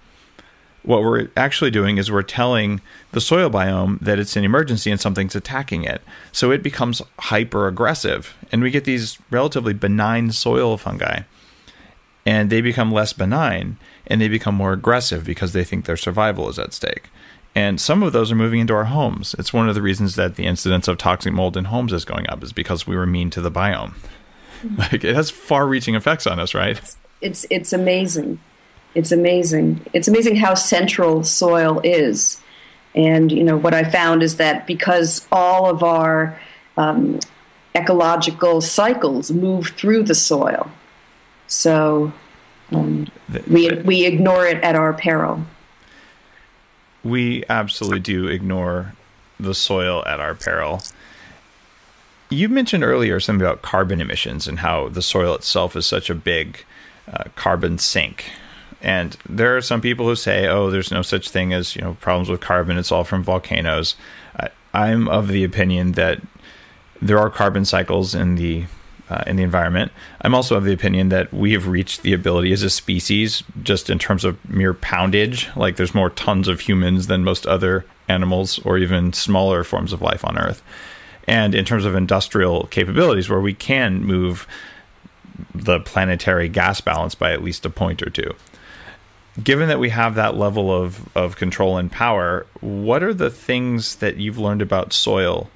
what 0.88 1.04
we're 1.04 1.28
actually 1.36 1.70
doing 1.70 1.98
is 1.98 2.10
we're 2.10 2.22
telling 2.22 2.80
the 3.12 3.20
soil 3.20 3.50
biome 3.50 4.00
that 4.00 4.20
it's 4.20 4.38
an 4.38 4.46
emergency 4.46 4.90
and 4.90 5.02
something's 5.02 5.36
attacking 5.36 5.84
it. 5.84 6.02
So 6.32 6.50
it 6.50 6.64
becomes 6.64 7.02
hyper 7.20 7.68
aggressive. 7.68 8.38
And 8.54 8.64
we 8.64 8.72
get 8.72 8.86
these 8.86 9.20
relatively 9.30 9.74
benign 9.74 10.32
soil 10.32 10.78
fungi. 10.78 11.24
And 12.26 12.50
they 12.50 12.62
become 12.62 12.90
less 12.90 13.12
benign 13.12 13.76
and 14.08 14.22
they 14.22 14.30
become 14.30 14.56
more 14.56 14.72
aggressive 14.72 15.26
because 15.26 15.52
they 15.52 15.66
think 15.66 15.84
their 15.84 15.98
survival 15.98 16.48
is 16.48 16.58
at 16.58 16.72
stake 16.72 17.10
And 17.54 17.82
some 17.82 18.02
of 18.02 18.14
those 18.14 18.32
are 18.32 18.36
moving 18.36 18.62
into 18.62 18.74
our 18.74 18.86
homes. 18.86 19.36
It's 19.38 19.52
one 19.52 19.68
of 19.68 19.76
the 19.76 19.82
reasons 19.82 20.16
that 20.16 20.38
the 20.38 20.46
incidence 20.46 20.88
of 20.88 20.98
toxic 20.98 21.34
mold 21.34 21.58
in 21.58 21.66
homes 21.66 21.92
is 21.92 22.06
going 22.06 22.30
up, 22.30 22.44
is 22.44 22.54
because 22.54 22.88
we 22.88 22.96
were 22.96 23.06
mean 23.06 23.30
to 23.32 23.42
the 23.42 23.52
biome. 23.52 23.94
Like 24.78 25.04
it 25.04 25.14
has 25.16 25.30
far-reaching 25.30 25.94
effects 25.94 26.26
on 26.26 26.40
us, 26.40 26.56
right? 26.56 26.82
It's 27.22 27.46
it's 27.52 27.74
amazing. 27.74 28.40
It's 28.98 29.12
amazing. 29.12 29.86
It's 29.94 30.08
amazing 30.08 30.38
how 30.38 30.56
central 30.56 31.24
soil 31.24 31.80
is. 31.84 32.42
And 32.96 33.32
you 33.32 33.44
know 33.44 33.56
what 33.56 33.76
I 33.76 33.84
found 33.84 34.24
is 34.24 34.38
that 34.38 34.66
because 34.66 35.28
all 35.32 35.70
of 35.70 35.84
our 35.84 36.40
um, 36.78 37.20
ecological 37.76 38.60
cycles 38.60 39.30
move 39.30 39.68
through 39.68 40.02
the 40.02 40.16
soil, 40.16 40.72
so 41.46 42.12
um, 42.72 43.08
we 43.48 43.70
we 43.86 44.04
ignore 44.04 44.48
it 44.48 44.64
at 44.64 44.76
our 44.76 44.94
peril. 44.94 45.46
We 47.04 47.44
absolutely 47.50 48.00
do 48.00 48.26
ignore 48.26 48.94
the 49.40 49.54
soil 49.54 50.04
at 50.08 50.20
our 50.20 50.34
peril. 50.34 50.82
You 52.32 52.50
mentioned 52.50 52.84
earlier 52.84 53.20
something 53.20 53.46
about 53.46 53.62
carbon 53.62 54.02
emissions 54.02 54.48
and 54.48 54.58
how 54.58 54.90
the 54.90 55.04
soil 55.04 55.36
itself 55.36 55.76
is 55.76 55.86
such 55.86 56.10
a 56.10 56.16
big 56.16 56.66
uh, 57.08 57.26
carbon 57.36 57.78
sink. 57.78 58.32
And 58.82 59.18
there 59.28 59.58
are 59.58 59.62
some 59.62 59.82
people 59.82 60.06
who 60.06 60.16
say, 60.16 60.48
"Oh, 60.48 60.70
there's 60.70 60.92
no 60.92 61.02
such 61.02 61.30
thing 61.30 61.54
as 61.54 61.76
you 61.76 61.82
know 61.82 61.98
problems 62.00 62.30
with 62.30 62.42
carbon. 62.42 62.78
It's 62.78 62.92
all 62.92 63.04
from 63.04 63.24
volcanoes." 63.24 63.96
I, 64.36 64.50
I'm 64.74 65.08
of 65.08 65.30
the 65.30 65.44
opinion 65.44 65.94
that 65.94 66.22
there 67.02 67.20
are 67.20 67.30
carbon 67.30 67.66
cycles 67.66 68.14
in 68.14 68.36
the 68.36 68.66
uh, 69.10 69.24
in 69.26 69.36
the 69.36 69.44
environment. 69.44 69.92
I'm 70.22 70.36
also 70.36 70.56
of 70.56 70.64
the 70.64 70.74
opinion 70.74 71.10
that 71.10 71.34
we 71.34 71.54
have 71.54 71.68
reached 71.68 72.02
the 72.02 72.14
ability 72.14 72.52
as 72.52 72.64
a 72.64 72.70
species, 72.70 73.44
just 73.64 73.90
in 73.90 74.00
terms 74.00 74.26
of 74.26 74.38
mere 74.50 74.74
poundage. 74.74 75.48
Like 75.56 75.78
there's 75.78 75.96
more 75.96 76.10
tons 76.10 76.48
of 76.48 76.62
humans 76.62 77.08
than 77.08 77.24
most 77.24 77.46
other 77.48 77.86
animals, 78.08 78.60
or 78.60 78.78
even 78.78 79.14
smaller 79.14 79.64
forms 79.64 79.94
of 79.94 80.02
life 80.02 80.26
on 80.26 80.38
Earth. 80.38 80.62
And 81.26 81.56
in 81.56 81.66
terms 81.66 81.84
of 81.84 81.96
industrial 81.96 82.68
capabilities, 82.68 83.30
where 83.30 83.42
we 83.42 83.54
can 83.54 84.04
move 84.04 84.48
the 85.54 85.80
planetary 85.80 86.50
gas 86.50 86.82
balance 86.82 87.16
by 87.16 87.32
at 87.32 87.44
least 87.44 87.66
a 87.66 87.70
point 87.70 88.02
or 88.02 88.10
two. 88.10 88.34
Given 89.44 89.68
that 89.68 89.80
we 89.80 89.90
have 89.90 90.16
that 90.16 90.36
level 90.36 90.72
of, 90.72 91.16
of 91.16 91.36
control 91.36 91.78
and 91.78 91.92
power, 91.92 92.46
what 92.60 93.04
are 93.04 93.14
the 93.14 93.30
things 93.30 93.98
that 93.98 94.18
you've 94.18 94.40
learned 94.40 94.62
about 94.62 94.94
soil 94.94 95.50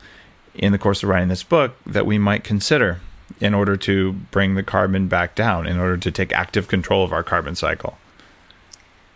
in 0.54 0.72
the 0.72 0.78
course 0.78 1.02
of 1.02 1.10
writing 1.10 1.30
this 1.30 1.44
book 1.44 1.76
that 1.86 2.06
we 2.06 2.18
might 2.18 2.44
consider 2.44 3.00
in 3.40 3.54
order 3.54 3.76
to 3.78 4.14
bring 4.14 4.56
the 4.56 4.64
carbon 4.64 5.08
back 5.08 5.34
down, 5.34 5.66
in 5.66 5.80
order 5.80 5.98
to 5.98 6.12
take 6.12 6.32
active 6.34 6.68
control 6.68 7.04
of 7.04 7.12
our 7.12 7.24
carbon 7.24 7.56
cycle? 7.56 7.98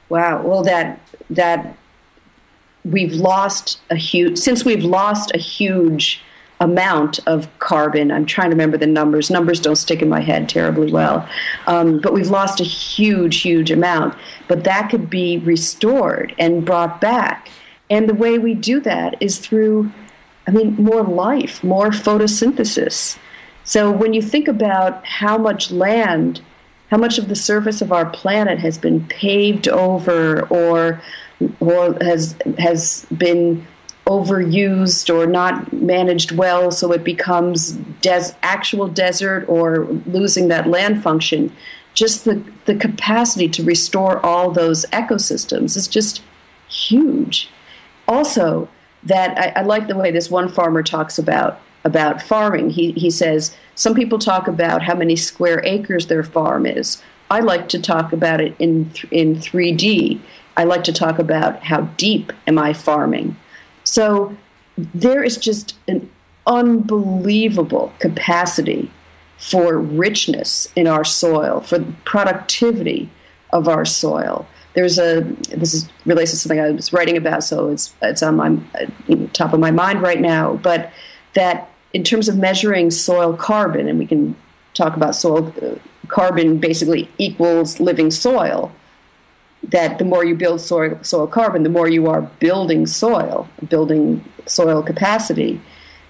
Wow. 0.09 0.41
Well, 0.41 0.63
that 0.63 0.99
that 1.29 1.77
we've 2.83 3.13
lost 3.13 3.79
a 3.89 3.95
huge 3.95 4.37
since 4.37 4.63
we've 4.63 4.83
lost 4.83 5.31
a 5.33 5.39
huge 5.39 6.21
amount 6.59 7.19
of 7.27 7.47
carbon. 7.59 8.11
I'm 8.11 8.25
trying 8.25 8.49
to 8.49 8.55
remember 8.55 8.77
the 8.77 8.87
numbers. 8.87 9.29
Numbers 9.29 9.59
don't 9.59 9.75
stick 9.75 10.01
in 10.01 10.09
my 10.09 10.21
head 10.21 10.47
terribly 10.47 10.91
well. 10.91 11.27
Um, 11.67 11.99
but 11.99 12.13
we've 12.13 12.29
lost 12.29 12.61
a 12.61 12.63
huge, 12.63 13.41
huge 13.41 13.71
amount. 13.71 14.15
But 14.47 14.63
that 14.63 14.89
could 14.89 15.09
be 15.09 15.37
restored 15.39 16.33
and 16.39 16.65
brought 16.65 17.01
back. 17.01 17.49
And 17.89 18.07
the 18.09 18.13
way 18.13 18.37
we 18.37 18.53
do 18.53 18.79
that 18.81 19.15
is 19.19 19.37
through, 19.39 19.91
I 20.47 20.51
mean, 20.51 20.75
more 20.75 21.03
life, 21.03 21.63
more 21.63 21.89
photosynthesis. 21.89 23.17
So 23.63 23.91
when 23.91 24.13
you 24.13 24.21
think 24.21 24.47
about 24.47 25.05
how 25.05 25.37
much 25.37 25.71
land, 25.71 26.41
how 26.89 26.97
much 26.97 27.17
of 27.17 27.27
the 27.27 27.35
surface 27.35 27.81
of 27.81 27.91
our 27.91 28.05
planet 28.05 28.59
has 28.59 28.77
been 28.77 29.05
paved 29.07 29.67
over 29.67 30.43
or 30.47 31.01
or 31.59 31.97
has 32.01 32.37
has 32.57 33.05
been 33.17 33.65
overused 34.05 35.13
or 35.13 35.25
not 35.25 35.73
managed 35.73 36.31
well, 36.31 36.71
so 36.71 36.91
it 36.91 37.03
becomes 37.03 37.71
des- 38.01 38.35
actual 38.43 38.87
desert 38.87 39.45
or 39.47 39.85
losing 40.05 40.47
that 40.47 40.67
land 40.67 41.01
function. 41.01 41.51
Just 41.93 42.25
the, 42.25 42.43
the 42.65 42.75
capacity 42.75 43.47
to 43.49 43.63
restore 43.63 44.23
all 44.23 44.51
those 44.51 44.85
ecosystems 44.87 45.75
is 45.75 45.87
just 45.87 46.21
huge. 46.67 47.49
Also, 48.07 48.69
that 49.03 49.37
I, 49.37 49.61
I 49.61 49.63
like 49.63 49.87
the 49.87 49.95
way 49.95 50.11
this 50.11 50.29
one 50.29 50.49
farmer 50.49 50.83
talks 50.83 51.17
about 51.17 51.61
about 51.83 52.21
farming. 52.21 52.71
He 52.71 52.91
he 52.93 53.11
says 53.11 53.55
some 53.75 53.93
people 53.93 54.19
talk 54.19 54.47
about 54.47 54.83
how 54.83 54.95
many 54.95 55.15
square 55.15 55.61
acres 55.63 56.07
their 56.07 56.23
farm 56.23 56.65
is. 56.65 57.01
I 57.29 57.39
like 57.39 57.69
to 57.69 57.79
talk 57.79 58.13
about 58.13 58.41
it 58.41 58.55
in 58.59 58.91
in 59.11 59.35
3D. 59.35 60.19
I 60.57 60.63
like 60.63 60.83
to 60.85 60.93
talk 60.93 61.19
about 61.19 61.63
how 61.63 61.81
deep 61.97 62.33
am 62.47 62.57
I 62.57 62.73
farming 62.73 63.35
so 63.85 64.35
there 64.77 65.23
is 65.23 65.37
just 65.37 65.75
an 65.87 66.09
unbelievable 66.45 67.93
capacity 67.99 68.91
for 69.37 69.77
richness 69.77 70.67
in 70.75 70.87
our 70.87 71.03
soil, 71.03 71.61
for 71.61 71.79
productivity 72.03 73.09
of 73.51 73.67
our 73.67 73.85
soil. 73.85 74.47
There's 74.73 74.99
a 74.99 75.21
this 75.55 75.73
is 75.73 75.89
relates 76.05 76.31
to 76.31 76.37
something 76.37 76.59
I 76.59 76.71
was 76.71 76.91
writing 76.91 77.15
about, 77.15 77.43
so 77.43 77.69
it's 77.69 77.93
it's 78.01 78.21
on 78.21 78.35
my 78.35 78.57
top 79.31 79.53
of 79.53 79.59
my 79.59 79.71
mind 79.71 80.01
right 80.01 80.19
now. 80.19 80.55
But 80.57 80.91
that 81.33 81.69
in 81.93 82.03
terms 82.03 82.27
of 82.27 82.37
measuring 82.37 82.91
soil 82.91 83.33
carbon, 83.33 83.87
and 83.87 83.97
we 83.97 84.05
can 84.05 84.35
talk 84.73 84.97
about 84.97 85.15
soil 85.15 85.53
uh, 85.61 85.75
carbon 86.07 86.57
basically 86.57 87.09
equals 87.17 87.79
living 87.79 88.11
soil 88.11 88.71
that 89.69 89.97
the 89.97 90.05
more 90.05 90.23
you 90.25 90.35
build 90.35 90.61
soil, 90.61 90.99
soil 91.01 91.27
carbon, 91.27 91.63
the 91.63 91.69
more 91.69 91.87
you 91.87 92.07
are 92.07 92.21
building 92.39 92.85
soil, 92.85 93.47
building 93.67 94.23
soil 94.45 94.83
capacity, 94.83 95.61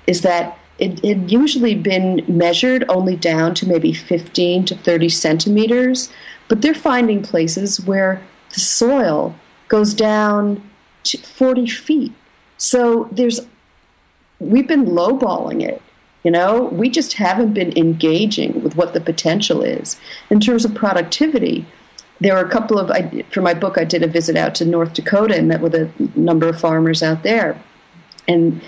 is 0.08 0.22
that 0.22 0.58
it 0.78 1.04
had 1.06 1.32
usually 1.32 1.76
been 1.76 2.24
measured 2.28 2.84
only 2.90 3.16
down 3.16 3.56
to 3.56 3.68
maybe 3.68 3.94
15 3.94 4.66
to 4.66 4.76
30 4.76 5.10
centimeters, 5.10 6.12
but 6.48 6.62
they're 6.62 6.74
finding 6.74 7.22
places 7.24 7.80
where 7.82 8.22
the 8.54 8.60
soil 8.60 9.36
goes 9.68 9.94
down 9.94 10.70
to 11.04 11.18
40 11.18 11.68
feet. 11.68 12.14
So 12.58 13.08
there's, 13.12 13.40
we've 14.40 14.68
been 14.68 14.86
lowballing 14.86 15.64
it. 15.64 15.82
You 16.24 16.32
know, 16.32 16.64
we 16.64 16.90
just 16.90 17.14
haven't 17.14 17.54
been 17.54 17.78
engaging 17.78 18.64
with 18.64 18.76
what 18.76 18.94
the 18.94 19.02
potential 19.02 19.62
is. 19.62 19.96
In 20.30 20.40
terms 20.40 20.66
of 20.66 20.74
productivity, 20.74 21.66
there 22.22 22.34
were 22.34 22.42
a 22.42 22.50
couple 22.50 22.80
of 22.80 22.90
I, 22.92 23.24
for 23.32 23.42
my 23.42 23.54
book 23.54 23.78
i 23.78 23.84
did 23.84 24.04
a 24.04 24.08
visit 24.08 24.36
out 24.36 24.56
to 24.56 24.66
north 24.66 24.94
dakota 24.94 25.36
and 25.36 25.48
met 25.48 25.62
with 25.62 25.76
a 25.76 25.92
number 26.16 26.48
of 26.48 26.60
farmers 26.60 27.04
out 27.04 27.24
there. 27.24 27.62
And 28.28 28.62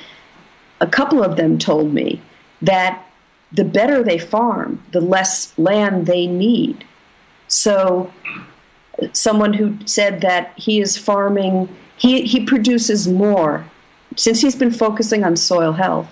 a 0.80 0.88
couple 0.88 1.24
of 1.24 1.36
them 1.36 1.58
told 1.58 1.94
me 1.94 2.22
that 2.62 3.04
the 3.52 3.64
better 3.64 4.04
they 4.04 4.18
farm 4.18 4.84
the 4.92 5.02
less 5.02 5.58
land 5.58 6.06
they 6.06 6.28
need. 6.28 6.84
So 7.48 8.12
someone 9.14 9.54
who 9.54 9.78
said 9.86 10.22
that 10.22 10.54
he 10.58 10.80
is 10.80 10.98
farming 10.98 11.76
he, 11.96 12.24
he 12.24 12.46
produces 12.46 13.08
more 13.08 13.66
since 14.16 14.42
he's 14.42 14.56
been 14.56 14.72
focusing 14.72 15.24
on 15.24 15.36
soil 15.36 15.74
health 15.74 16.08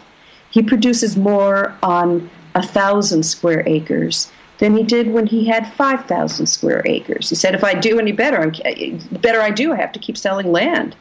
he 0.52 0.62
produces 0.62 1.18
more 1.18 1.76
on 1.82 2.30
a 2.54 2.62
thousand 2.62 3.24
square 3.24 3.64
acres 3.68 4.32
than 4.60 4.76
he 4.76 4.84
did 4.84 5.12
when 5.12 5.28
he 5.28 5.46
had 5.46 5.72
5,000 5.74 6.46
square 6.46 6.82
acres. 6.86 7.30
He 7.30 7.36
said, 7.36 7.56
if 7.56 7.64
I 7.64 7.74
do 7.74 8.00
any 8.00 8.12
better, 8.12 8.42
I'm, 8.42 8.52
the 8.52 9.20
better 9.20 9.42
I 9.42 9.52
do, 9.52 9.74
I 9.74 9.78
have 9.78 9.92
to 9.94 10.00
keep 10.00 10.18
selling 10.18 10.52
land. 10.52 10.96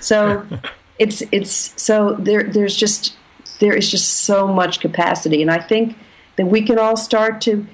So 0.00 0.46
it's, 0.98 1.22
it's, 1.32 1.72
so 1.80 2.14
there, 2.18 2.44
there's 2.44 2.76
just, 2.76 3.16
there 3.60 3.74
is 3.74 3.90
just 3.90 4.08
so 4.24 4.46
much 4.46 4.80
capacity. 4.80 5.40
And 5.42 5.50
I 5.50 5.58
think 5.58 5.96
that 6.36 6.46
we 6.46 6.62
can 6.62 6.78
all 6.78 6.96
start 6.96 7.40
to, 7.42 7.66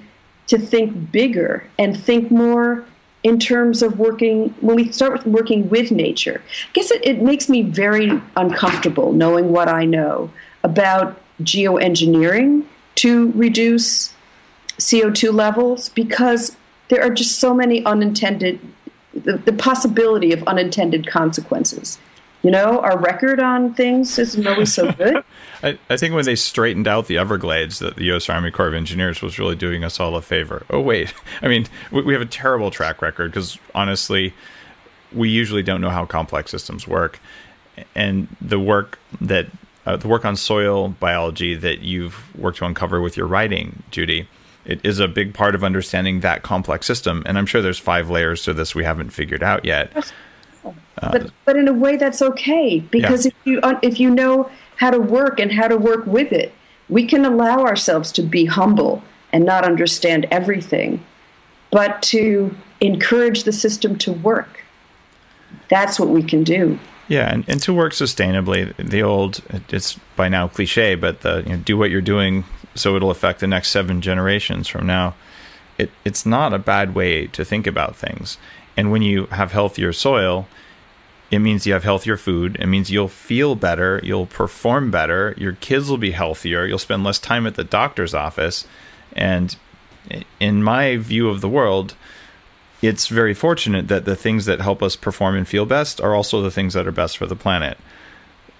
to 0.47 0.57
think 0.57 1.11
bigger 1.11 1.65
and 1.77 1.97
think 1.97 2.31
more 2.31 2.85
in 3.23 3.37
terms 3.37 3.81
of 3.81 3.99
working, 3.99 4.49
when 4.61 4.75
we 4.75 4.91
start 4.91 5.25
working 5.25 5.69
with 5.69 5.91
nature. 5.91 6.41
I 6.69 6.71
guess 6.73 6.91
it, 6.91 7.05
it 7.05 7.21
makes 7.21 7.49
me 7.49 7.63
very 7.63 8.21
uncomfortable 8.37 9.11
knowing 9.11 9.51
what 9.51 9.67
I 9.67 9.83
know 9.83 10.31
about 10.63 11.19
geoengineering 11.41 12.65
to 12.95 13.31
reduce 13.31 14.13
CO2 14.79 15.33
levels 15.33 15.89
because 15.89 16.55
there 16.89 17.03
are 17.03 17.09
just 17.09 17.39
so 17.39 17.53
many 17.53 17.85
unintended, 17.85 18.59
the, 19.13 19.37
the 19.37 19.53
possibility 19.53 20.33
of 20.33 20.43
unintended 20.43 21.07
consequences. 21.07 21.99
You 22.41 22.51
know, 22.51 22.79
our 22.79 22.97
record 22.97 23.41
on 23.41 23.73
things 23.73 24.17
isn't 24.17 24.47
always 24.47 24.73
so 24.73 24.91
good. 24.93 25.23
I, 25.63 25.77
I, 25.89 25.97
think 25.97 26.15
when 26.15 26.23
they 26.23 26.37
straightened 26.37 26.87
out 26.87 27.07
the 27.07 27.17
Everglades, 27.17 27.79
that 27.79 27.97
the 27.97 28.05
U.S. 28.05 28.29
Army 28.29 28.49
Corps 28.49 28.69
of 28.69 28.73
Engineers 28.73 29.21
was 29.21 29.37
really 29.37 29.57
doing 29.57 29.83
us 29.83 29.99
all 29.99 30.15
a 30.15 30.21
favor. 30.21 30.65
Oh, 30.69 30.79
wait. 30.79 31.13
I 31.41 31.49
mean, 31.49 31.67
we, 31.91 32.01
we 32.01 32.13
have 32.13 32.21
a 32.21 32.25
terrible 32.25 32.71
track 32.71 33.01
record 33.01 33.31
because 33.31 33.59
honestly, 33.75 34.33
we 35.11 35.27
usually 35.27 35.63
don't 35.63 35.81
know 35.81 35.89
how 35.89 36.05
complex 36.05 36.51
systems 36.51 36.87
work. 36.87 37.19
And 37.93 38.33
the 38.39 38.59
work 38.59 38.99
that, 39.19 39.47
uh, 39.85 39.97
the 39.97 40.07
work 40.07 40.23
on 40.23 40.37
soil 40.37 40.87
biology 40.87 41.55
that 41.55 41.79
you've 41.81 42.33
worked 42.37 42.59
to 42.59 42.65
uncover 42.65 43.01
with 43.01 43.17
your 43.17 43.27
writing, 43.27 43.83
Judy, 43.91 44.29
it 44.69 44.79
is 44.83 44.99
a 44.99 45.07
big 45.07 45.33
part 45.33 45.55
of 45.55 45.63
understanding 45.63 46.19
that 46.19 46.43
complex 46.43 46.85
system. 46.85 47.23
And 47.25 47.37
I'm 47.39 47.47
sure 47.47 47.61
there's 47.61 47.79
five 47.79 48.09
layers 48.09 48.43
to 48.43 48.53
this 48.53 48.75
we 48.75 48.83
haven't 48.83 49.09
figured 49.09 49.41
out 49.41 49.65
yet. 49.65 49.91
but 51.01 51.31
but 51.43 51.57
in 51.57 51.67
a 51.67 51.73
way 51.73 51.97
that's 51.97 52.21
okay 52.21 52.79
because 52.79 53.25
Yeah. 53.25 53.31
if 53.31 53.47
you 53.47 53.59
uh, 53.61 53.79
if 53.81 53.99
you 53.99 54.09
know 54.11 54.49
how 54.75 54.91
to 54.91 54.99
work 54.99 55.39
and 55.39 55.51
how 55.51 55.67
to 55.67 55.75
work 55.75 56.05
with 56.05 56.31
it, 56.31 56.53
we 56.87 57.05
can 57.05 57.25
allow 57.25 57.65
ourselves 57.65 58.11
to 58.13 58.21
be 58.21 58.45
humble 58.45 59.01
and 59.33 59.43
not 59.43 59.65
understand 59.65 60.27
everything, 60.29 61.03
but 61.71 62.01
to 62.03 62.55
encourage 62.79 63.43
the 63.43 63.51
system 63.51 63.97
to 63.97 64.11
work. 64.11 64.63
That's 65.69 65.99
what 65.99 66.09
we 66.09 66.21
can 66.23 66.43
do. 66.43 66.79
Yeah, 67.07 67.33
and, 67.33 67.43
and 67.47 67.59
to 67.63 67.73
work 67.73 67.93
sustainably, 67.93 68.75
the 68.77 69.01
old 69.01 69.41
it's 69.69 69.97
by 70.15 70.29
now 70.29 70.47
cliche, 70.47 70.93
but 70.93 71.21
the 71.21 71.43
you 71.47 71.53
know, 71.53 71.57
do 71.57 71.75
what 71.75 71.89
you're 71.89 72.01
doing 72.01 72.43
so 72.79 72.95
it'll 72.95 73.11
affect 73.11 73.39
the 73.39 73.47
next 73.47 73.69
seven 73.69 74.01
generations 74.01 74.67
from 74.67 74.87
now. 74.87 75.15
It 75.77 75.91
it's 76.03 76.25
not 76.25 76.53
a 76.53 76.59
bad 76.59 76.95
way 76.95 77.27
to 77.27 77.45
think 77.45 77.67
about 77.67 77.95
things. 77.95 78.37
And 78.75 78.91
when 78.91 79.01
you 79.01 79.25
have 79.27 79.51
healthier 79.51 79.93
soil, 79.93 80.47
it 81.31 81.39
means 81.39 81.67
you 81.67 81.73
have 81.73 81.83
healthier 81.83 82.17
food. 82.17 82.57
It 82.59 82.67
means 82.67 82.89
you'll 82.89 83.07
feel 83.07 83.55
better, 83.55 83.99
you'll 84.03 84.25
perform 84.25 84.89
better, 84.89 85.35
your 85.37 85.53
kids 85.53 85.89
will 85.89 85.97
be 85.97 86.11
healthier, 86.11 86.65
you'll 86.65 86.79
spend 86.79 87.03
less 87.03 87.19
time 87.19 87.45
at 87.45 87.55
the 87.55 87.63
doctor's 87.63 88.13
office. 88.13 88.65
And 89.13 89.55
in 90.39 90.63
my 90.63 90.97
view 90.97 91.29
of 91.29 91.41
the 91.41 91.49
world, 91.49 91.95
it's 92.81 93.07
very 93.07 93.33
fortunate 93.33 93.89
that 93.89 94.05
the 94.05 94.15
things 94.15 94.45
that 94.45 94.61
help 94.61 94.81
us 94.81 94.95
perform 94.95 95.35
and 95.35 95.47
feel 95.47 95.65
best 95.65 95.99
are 95.99 96.15
also 96.15 96.41
the 96.41 96.51
things 96.51 96.73
that 96.73 96.87
are 96.87 96.91
best 96.91 97.17
for 97.17 97.27
the 97.27 97.35
planet. 97.35 97.77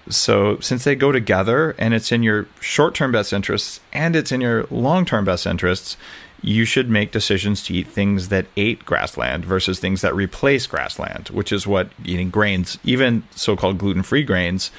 So, 0.08 0.60
since 0.60 0.84
they 0.84 0.96
go 0.96 1.12
together 1.12 1.76
and 1.78 1.94
it's 1.94 2.12
in 2.12 2.24
your 2.24 2.48
short 2.60 2.96
term 2.96 3.12
best 3.12 3.34
interests 3.34 3.80
and 3.94 4.16
it's 4.16 4.32
in 4.32 4.42
your 4.42 4.66
long 4.72 5.06
term 5.06 5.26
best 5.26 5.46
interests, 5.46 5.98
you 6.42 6.66
should 6.66 6.90
make 6.90 7.12
decisions 7.12 7.64
to 7.66 7.74
eat 7.74 7.88
things 7.88 8.30
that 8.30 8.46
ate 8.56 8.86
grassland 8.86 9.44
versus 9.44 9.80
things 9.80 10.02
that 10.02 10.16
replace 10.16 10.66
grassland, 10.68 11.30
which 11.30 11.52
is 11.52 11.68
what 11.68 11.90
eating 12.06 12.30
grains, 12.30 12.80
even 12.84 13.24
so 13.36 13.56
called 13.56 13.78
gluten 13.78 14.04
free 14.04 14.24
grains, 14.24 14.72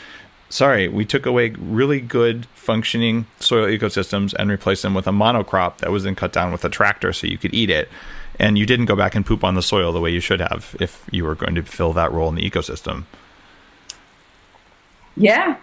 sorry, 0.50 0.88
we 0.88 1.04
took 1.06 1.24
away 1.24 1.50
really 1.50 2.00
good 2.00 2.44
functioning 2.54 3.26
soil 3.38 3.66
ecosystems 3.66 4.34
and 4.34 4.50
replaced 4.50 4.82
them 4.82 4.92
with 4.92 5.06
a 5.06 5.12
monocrop 5.12 5.78
that 5.78 5.90
was 5.90 6.04
then 6.04 6.14
cut 6.14 6.32
down 6.32 6.52
with 6.52 6.64
a 6.64 6.68
tractor 6.68 7.12
so 7.12 7.26
you 7.26 7.38
could 7.38 7.54
eat 7.54 7.70
it. 7.70 7.88
And 8.38 8.58
you 8.58 8.66
didn't 8.66 8.86
go 8.86 8.96
back 8.96 9.14
and 9.14 9.24
poop 9.24 9.44
on 9.44 9.54
the 9.54 9.62
soil 9.62 9.92
the 9.92 10.00
way 10.00 10.10
you 10.10 10.20
should 10.20 10.40
have 10.40 10.76
if 10.80 11.04
you 11.10 11.24
were 11.24 11.34
going 11.34 11.54
to 11.54 11.62
fill 11.62 11.92
that 11.94 12.12
role 12.12 12.28
in 12.28 12.34
the 12.34 12.50
ecosystem. 12.50 13.04
Yeah, 15.16 15.56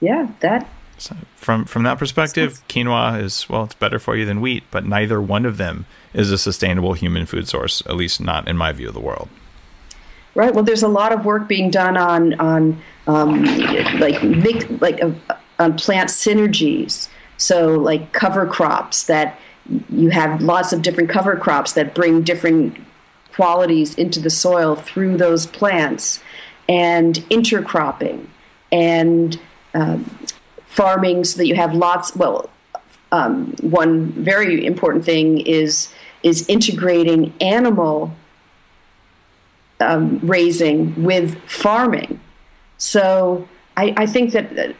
yeah, 0.00 0.28
that 0.40 0.68
So 0.98 1.16
from 1.36 1.64
from 1.64 1.82
that 1.84 1.98
perspective, 1.98 2.62
quinoa 2.68 3.22
is 3.22 3.48
well, 3.48 3.64
it's 3.64 3.74
better 3.74 3.98
for 3.98 4.16
you 4.16 4.24
than 4.24 4.40
wheat, 4.40 4.64
but 4.70 4.84
neither 4.84 5.20
one 5.20 5.46
of 5.46 5.56
them 5.56 5.86
is 6.12 6.30
a 6.30 6.38
sustainable 6.38 6.94
human 6.94 7.26
food 7.26 7.48
source, 7.48 7.82
at 7.86 7.96
least 7.96 8.20
not 8.20 8.48
in 8.48 8.56
my 8.56 8.72
view 8.72 8.88
of 8.88 8.94
the 8.94 9.00
world. 9.00 9.28
Right. 10.34 10.52
Well, 10.52 10.64
there's 10.64 10.82
a 10.82 10.88
lot 10.88 11.12
of 11.12 11.24
work 11.24 11.48
being 11.48 11.70
done 11.70 11.96
on 11.96 12.34
on 12.34 12.82
um, 13.06 13.44
like 13.98 14.22
mix, 14.22 14.68
like 14.80 15.02
uh, 15.02 15.12
on 15.58 15.76
plant 15.76 16.10
synergies. 16.10 17.08
So 17.36 17.78
like 17.78 18.12
cover 18.12 18.46
crops 18.46 19.04
that 19.04 19.38
you 19.88 20.10
have 20.10 20.42
lots 20.42 20.72
of 20.72 20.82
different 20.82 21.08
cover 21.08 21.36
crops 21.36 21.72
that 21.72 21.94
bring 21.94 22.22
different 22.22 22.76
qualities 23.32 23.94
into 23.94 24.20
the 24.20 24.30
soil 24.30 24.76
through 24.76 25.16
those 25.16 25.46
plants, 25.46 26.22
and 26.68 27.16
intercropping 27.30 28.26
and 28.74 29.40
um, 29.74 30.04
farming 30.66 31.22
so 31.24 31.38
that 31.38 31.46
you 31.46 31.54
have 31.54 31.74
lots. 31.74 32.14
Well, 32.16 32.50
um, 33.12 33.54
one 33.60 34.08
very 34.10 34.66
important 34.66 35.04
thing 35.04 35.40
is 35.40 35.92
is 36.24 36.48
integrating 36.48 37.32
animal 37.40 38.12
um, 39.80 40.18
raising 40.22 41.04
with 41.04 41.38
farming. 41.48 42.18
So 42.78 43.48
I, 43.76 43.94
I 43.96 44.06
think 44.06 44.32
that 44.32 44.74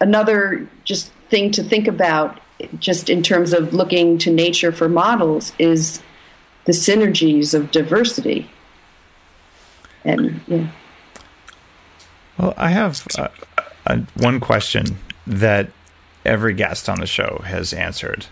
another 0.00 0.68
just 0.84 1.10
thing 1.30 1.50
to 1.52 1.62
think 1.64 1.88
about, 1.88 2.38
just 2.78 3.08
in 3.08 3.22
terms 3.22 3.52
of 3.52 3.72
looking 3.74 4.18
to 4.18 4.30
nature 4.30 4.72
for 4.72 4.88
models, 4.88 5.52
is 5.58 6.02
the 6.66 6.72
synergies 6.72 7.54
of 7.54 7.70
diversity. 7.70 8.48
And 10.04 10.40
yeah. 10.46 10.68
Well, 12.40 12.54
I 12.56 12.70
have 12.70 13.06
uh, 13.18 13.28
uh, 13.86 13.98
one 14.16 14.40
question 14.40 14.96
that 15.26 15.70
every 16.24 16.54
guest 16.54 16.88
on 16.88 16.98
the 16.98 17.06
show 17.06 17.42
has 17.44 17.74
answered, 17.74 18.26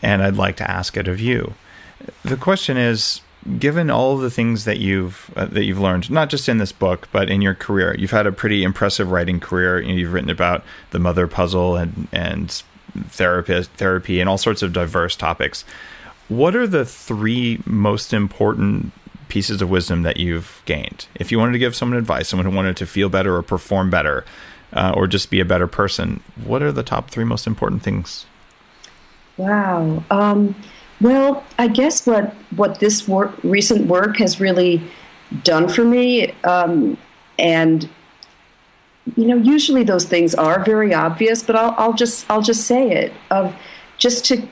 and 0.00 0.22
I'd 0.22 0.36
like 0.36 0.56
to 0.58 0.70
ask 0.70 0.96
it 0.96 1.08
of 1.08 1.20
you. 1.20 1.54
The 2.24 2.36
question 2.36 2.76
is 2.76 3.20
given 3.58 3.90
all 3.90 4.16
the 4.16 4.30
things 4.30 4.64
that 4.64 4.78
you've 4.78 5.32
uh, 5.34 5.46
that 5.46 5.64
you've 5.64 5.80
learned 5.80 6.08
not 6.08 6.30
just 6.30 6.48
in 6.48 6.58
this 6.58 6.70
book 6.70 7.08
but 7.10 7.28
in 7.28 7.42
your 7.42 7.54
career 7.54 7.92
you've 7.98 8.12
had 8.12 8.24
a 8.24 8.30
pretty 8.30 8.62
impressive 8.62 9.10
writing 9.10 9.40
career 9.40 9.80
you 9.80 9.94
you've 9.94 10.12
written 10.12 10.30
about 10.30 10.62
the 10.92 10.98
mother 11.00 11.26
puzzle 11.26 11.74
and 11.76 12.06
and 12.12 12.62
therapist 13.08 13.68
therapy 13.72 14.20
and 14.20 14.28
all 14.28 14.38
sorts 14.38 14.62
of 14.62 14.72
diverse 14.72 15.16
topics 15.16 15.64
what 16.28 16.54
are 16.54 16.68
the 16.68 16.84
three 16.84 17.60
most 17.66 18.12
important 18.12 18.92
pieces 19.32 19.62
of 19.62 19.70
wisdom 19.70 20.02
that 20.02 20.18
you've 20.18 20.62
gained 20.66 21.06
if 21.14 21.32
you 21.32 21.38
wanted 21.38 21.52
to 21.52 21.58
give 21.58 21.74
someone 21.74 21.98
advice 21.98 22.28
someone 22.28 22.44
who 22.44 22.54
wanted 22.54 22.76
to 22.76 22.86
feel 22.86 23.08
better 23.08 23.34
or 23.34 23.42
perform 23.42 23.88
better 23.88 24.24
uh, 24.74 24.92
or 24.96 25.06
just 25.06 25.30
be 25.30 25.40
a 25.40 25.44
better 25.44 25.66
person 25.66 26.22
what 26.44 26.62
are 26.62 26.72
the 26.72 26.82
top 26.82 27.10
three 27.10 27.24
most 27.24 27.46
important 27.46 27.82
things 27.82 28.26
Wow. 29.36 30.04
Um, 30.10 30.54
well, 31.00 31.44
I 31.58 31.68
guess 31.68 32.06
what 32.06 32.34
what 32.56 32.78
this 32.80 33.08
recent 33.42 33.86
work 33.86 34.18
has 34.18 34.40
really 34.40 34.82
done 35.42 35.68
for 35.68 35.84
me, 35.84 36.32
um, 36.44 36.96
and 37.38 37.88
you 39.16 39.26
know, 39.26 39.36
usually 39.36 39.82
those 39.82 40.04
things 40.04 40.34
are 40.34 40.62
very 40.64 40.94
obvious, 40.94 41.42
but 41.42 41.56
I'll, 41.56 41.74
I'll 41.76 41.92
just 41.92 42.26
I'll 42.30 42.42
just 42.42 42.66
say 42.66 42.90
it 42.90 43.12
of 43.30 43.54
just 43.98 44.24
to 44.26 44.46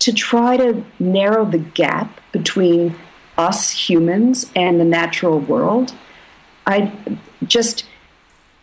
to 0.00 0.12
try 0.12 0.56
to 0.56 0.82
narrow 0.98 1.44
the 1.44 1.58
gap 1.58 2.20
between 2.32 2.96
us 3.40 3.70
humans 3.70 4.50
and 4.54 4.78
the 4.78 4.84
natural 4.84 5.40
world. 5.40 5.94
I 6.66 6.92
just 7.46 7.86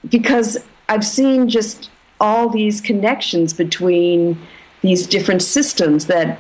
because 0.08 0.58
I've 0.88 1.06
seen 1.06 1.50
just 1.50 1.90
all 2.20 2.50
these 2.50 2.80
connections 2.80 3.54
between 3.54 4.40
these 4.82 5.08
different 5.08 5.42
systems 5.42 6.06
that 6.06 6.40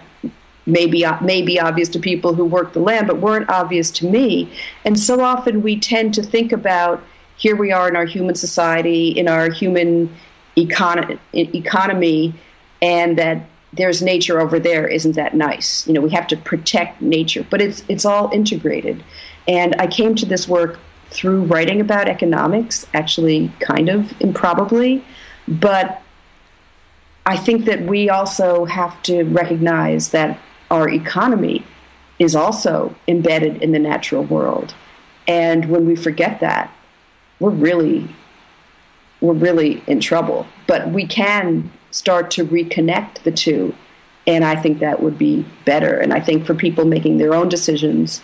maybe 0.65 1.03
may 1.21 1.41
be 1.41 1.59
obvious 1.59 1.89
to 1.89 1.99
people 1.99 2.33
who 2.33 2.45
work 2.45 2.73
the 2.73 2.79
land, 2.79 3.07
but 3.07 3.17
weren't 3.17 3.49
obvious 3.49 3.89
to 3.91 4.05
me. 4.05 4.51
And 4.85 4.99
so 4.99 5.21
often 5.21 5.61
we 5.63 5.79
tend 5.79 6.13
to 6.15 6.23
think 6.23 6.51
about 6.51 7.01
here 7.37 7.55
we 7.55 7.71
are 7.71 7.87
in 7.87 7.95
our 7.95 8.05
human 8.05 8.35
society, 8.35 9.09
in 9.09 9.27
our 9.27 9.49
human 9.49 10.13
econ- 10.55 11.19
economy, 11.33 12.33
and 12.81 13.17
that 13.17 13.45
there's 13.77 14.01
nature 14.01 14.39
over 14.39 14.59
there. 14.59 14.87
Isn't 14.87 15.15
that 15.15 15.35
nice? 15.35 15.87
You 15.87 15.93
know, 15.93 16.01
we 16.01 16.09
have 16.11 16.27
to 16.27 16.37
protect 16.37 17.01
nature, 17.01 17.45
but 17.49 17.61
it's 17.61 17.83
it's 17.87 18.05
all 18.05 18.29
integrated. 18.33 19.03
And 19.47 19.75
I 19.79 19.87
came 19.87 20.15
to 20.15 20.25
this 20.25 20.47
work 20.47 20.79
through 21.09 21.43
writing 21.43 21.79
about 21.79 22.09
economics, 22.09 22.85
actually, 22.93 23.51
kind 23.59 23.87
of 23.87 24.13
improbably, 24.19 25.05
but 25.47 26.01
I 27.25 27.37
think 27.37 27.65
that 27.65 27.81
we 27.83 28.09
also 28.09 28.65
have 28.65 29.01
to 29.03 29.23
recognize 29.23 30.09
that 30.09 30.39
our 30.69 30.89
economy 30.89 31.65
is 32.19 32.35
also 32.35 32.95
embedded 33.07 33.61
in 33.61 33.71
the 33.71 33.79
natural 33.79 34.23
world. 34.23 34.73
And 35.27 35.69
when 35.69 35.85
we 35.85 35.95
forget 35.95 36.39
that, 36.39 36.73
we're 37.39 37.51
really 37.51 38.09
we're 39.19 39.33
really 39.33 39.83
in 39.87 39.99
trouble. 39.99 40.45
But 40.67 40.89
we 40.89 41.05
can 41.05 41.71
start 41.91 42.31
to 42.31 42.45
reconnect 42.45 43.23
the 43.23 43.31
two. 43.31 43.73
And 44.25 44.43
I 44.43 44.55
think 44.55 44.79
that 44.79 45.01
would 45.01 45.17
be 45.17 45.45
better. 45.65 45.97
And 45.99 46.13
I 46.13 46.19
think 46.19 46.45
for 46.45 46.53
people 46.53 46.85
making 46.85 47.17
their 47.17 47.33
own 47.33 47.47
decisions, 47.49 48.21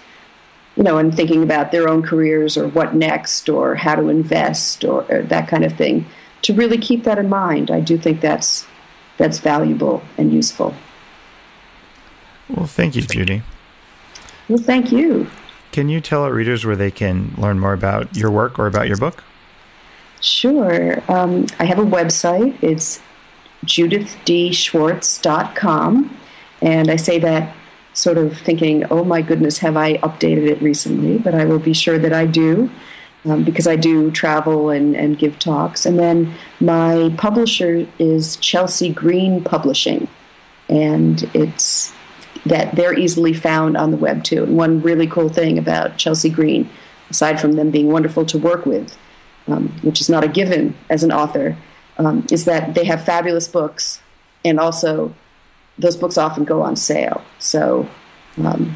you 0.75 0.83
know, 0.83 0.97
and 0.97 1.15
thinking 1.15 1.43
about 1.43 1.71
their 1.71 1.87
own 1.87 2.01
careers 2.03 2.57
or 2.57 2.67
what 2.67 2.93
next 2.93 3.47
or 3.47 3.75
how 3.75 3.95
to 3.95 4.09
invest 4.09 4.83
or, 4.83 5.05
or 5.09 5.21
that 5.23 5.47
kind 5.47 5.63
of 5.63 5.73
thing, 5.77 6.05
to 6.41 6.53
really 6.53 6.77
keep 6.77 7.03
that 7.05 7.17
in 7.17 7.29
mind. 7.29 7.71
I 7.71 7.79
do 7.79 7.97
think 7.97 8.19
that's 8.21 8.65
that's 9.17 9.39
valuable 9.39 10.01
and 10.17 10.33
useful. 10.33 10.73
well 12.49 12.65
thank 12.65 12.95
you 12.95 13.01
judy 13.03 13.43
Well, 14.49 14.57
thank 14.57 14.91
you. 14.91 15.27
Can 15.71 15.87
you 15.89 16.01
tell 16.01 16.23
our 16.23 16.33
readers 16.33 16.65
where 16.65 16.75
they 16.75 16.91
can 16.91 17.33
learn 17.37 17.59
more 17.59 17.73
about 17.73 18.15
your 18.15 18.29
work 18.29 18.59
or 18.59 18.67
about 18.67 18.87
your 18.87 18.97
book? 18.97 19.23
Sure. 20.21 21.01
Um, 21.11 21.47
I 21.59 21.65
have 21.65 21.79
a 21.79 21.85
website. 21.85 22.61
It's 22.61 23.01
judithdschwartz.com. 23.65 26.17
And 26.61 26.89
I 26.89 26.95
say 26.95 27.19
that 27.19 27.53
sort 27.93 28.17
of 28.17 28.37
thinking, 28.37 28.85
oh 28.89 29.03
my 29.03 29.21
goodness, 29.21 29.57
have 29.59 29.75
I 29.77 29.97
updated 29.97 30.49
it 30.49 30.59
recently? 30.61 31.17
But 31.17 31.35
I 31.35 31.43
will 31.45 31.59
be 31.59 31.73
sure 31.73 31.99
that 31.99 32.13
I 32.13 32.25
do. 32.25 32.71
Um, 33.25 33.45
because 33.45 33.67
I 33.67 33.77
do 33.77 34.11
travel 34.11 34.69
and, 34.69 34.97
and 34.97 35.17
give 35.17 35.39
talks. 35.39 35.85
And 35.85 35.97
then 35.97 36.33
my 36.59 37.15
publisher 37.17 37.87
is 37.97 38.35
Chelsea 38.35 38.91
Green 38.91 39.41
Publishing, 39.41 40.09
and 40.67 41.23
it's 41.33 41.93
that 42.45 42.75
they're 42.75 42.97
easily 42.97 43.33
found 43.33 43.77
on 43.77 43.91
the 43.91 43.97
web 43.97 44.23
too. 44.23 44.43
And 44.43 44.57
one 44.57 44.81
really 44.81 45.07
cool 45.07 45.29
thing 45.29 45.57
about 45.57 45.97
Chelsea 45.97 46.29
Green, 46.29 46.69
aside 47.09 47.39
from 47.39 47.53
them 47.53 47.71
being 47.71 47.91
wonderful 47.91 48.25
to 48.25 48.37
work 48.37 48.65
with, 48.65 48.97
um, 49.47 49.69
which 49.83 50.01
is 50.01 50.09
not 50.09 50.23
a 50.23 50.27
given 50.27 50.75
as 50.89 51.03
an 51.03 51.11
author, 51.11 51.55
um, 51.97 52.25
is 52.31 52.45
that 52.45 52.73
they 52.73 52.85
have 52.85 53.03
fabulous 53.03 53.47
books, 53.47 54.01
and 54.43 54.59
also 54.59 55.13
those 55.77 55.97
books 55.97 56.17
often 56.17 56.43
go 56.43 56.61
on 56.61 56.75
sale. 56.75 57.21
So, 57.39 57.87
um, 58.43 58.75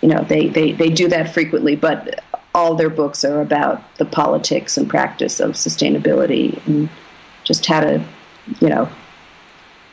you 0.00 0.08
know, 0.08 0.22
they, 0.24 0.48
they, 0.48 0.72
they 0.72 0.90
do 0.90 1.08
that 1.08 1.32
frequently, 1.32 1.76
but 1.76 2.22
all 2.54 2.74
their 2.74 2.90
books 2.90 3.24
are 3.24 3.40
about 3.40 3.82
the 3.96 4.04
politics 4.04 4.76
and 4.76 4.88
practice 4.88 5.40
of 5.40 5.52
sustainability 5.52 6.64
and 6.66 6.88
just 7.44 7.66
how 7.66 7.80
to, 7.80 8.04
you 8.60 8.68
know, 8.68 8.88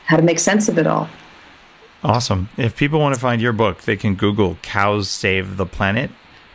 how 0.06 0.16
to 0.16 0.22
make 0.22 0.38
sense 0.38 0.68
of 0.68 0.78
it 0.78 0.86
all. 0.86 1.08
Awesome. 2.04 2.48
If 2.56 2.76
people 2.76 2.98
want 2.98 3.14
to 3.14 3.20
find 3.20 3.40
your 3.40 3.52
book, 3.52 3.82
they 3.82 3.96
can 3.96 4.16
Google 4.16 4.56
Cows 4.62 5.08
Save 5.08 5.56
the 5.56 5.66
Planet 5.66 6.10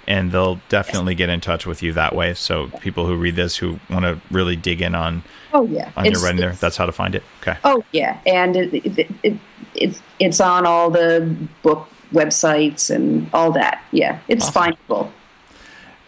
and 0.07 0.31
they'll 0.31 0.59
definitely 0.69 1.15
get 1.15 1.29
in 1.29 1.41
touch 1.41 1.65
with 1.65 1.83
you 1.83 1.93
that 1.93 2.15
way. 2.15 2.33
So 2.33 2.67
people 2.79 3.05
who 3.05 3.15
read 3.15 3.35
this 3.35 3.57
who 3.57 3.79
want 3.89 4.05
to 4.05 4.19
really 4.31 4.55
dig 4.55 4.81
in 4.81 4.95
on 4.95 5.23
oh 5.53 5.65
yeah 5.65 5.91
on 5.97 6.05
it's, 6.05 6.13
your 6.13 6.23
writing 6.23 6.39
there, 6.39 6.53
that's 6.53 6.77
how 6.77 6.85
to 6.85 6.91
find 6.91 7.15
it. 7.15 7.23
Okay. 7.41 7.57
Oh 7.63 7.83
yeah, 7.91 8.19
and 8.25 8.55
it, 8.55 8.73
it, 8.73 9.09
it, 9.23 9.37
it, 9.75 10.01
it's 10.19 10.39
on 10.39 10.65
all 10.65 10.89
the 10.89 11.35
book 11.61 11.89
websites 12.11 12.89
and 12.93 13.29
all 13.33 13.51
that. 13.51 13.83
Yeah, 13.91 14.19
it's 14.27 14.47
awesome. 14.47 14.73
findable. 14.73 15.11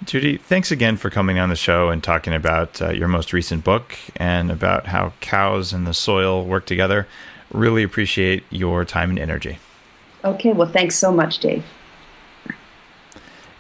Judy, 0.06 0.38
thanks 0.38 0.72
again 0.72 0.95
for 0.95 1.10
coming 1.10 1.39
on 1.39 1.50
the 1.50 1.58
show 1.58 1.89
and 1.89 2.02
talking 2.02 2.34
about 2.34 2.82
uh, 2.82 2.89
your 2.91 3.10
most 3.10 3.34
recent 3.34 3.66
book 3.66 3.97
and 4.16 4.50
about 4.50 4.88
how 4.88 5.12
cows 5.20 5.74
and 5.74 5.86
the 5.86 5.93
soil 5.93 6.45
work 6.45 6.66
together. 6.66 7.06
Really 7.52 7.84
appreciate 7.84 8.45
your 8.50 8.86
time 8.86 9.10
and 9.10 9.20
energy. 9.20 9.60
Okay, 10.24 10.54
well, 10.54 10.70
thanks 10.70 10.95
so 10.95 11.12
much, 11.12 11.39
Dave. 11.39 11.66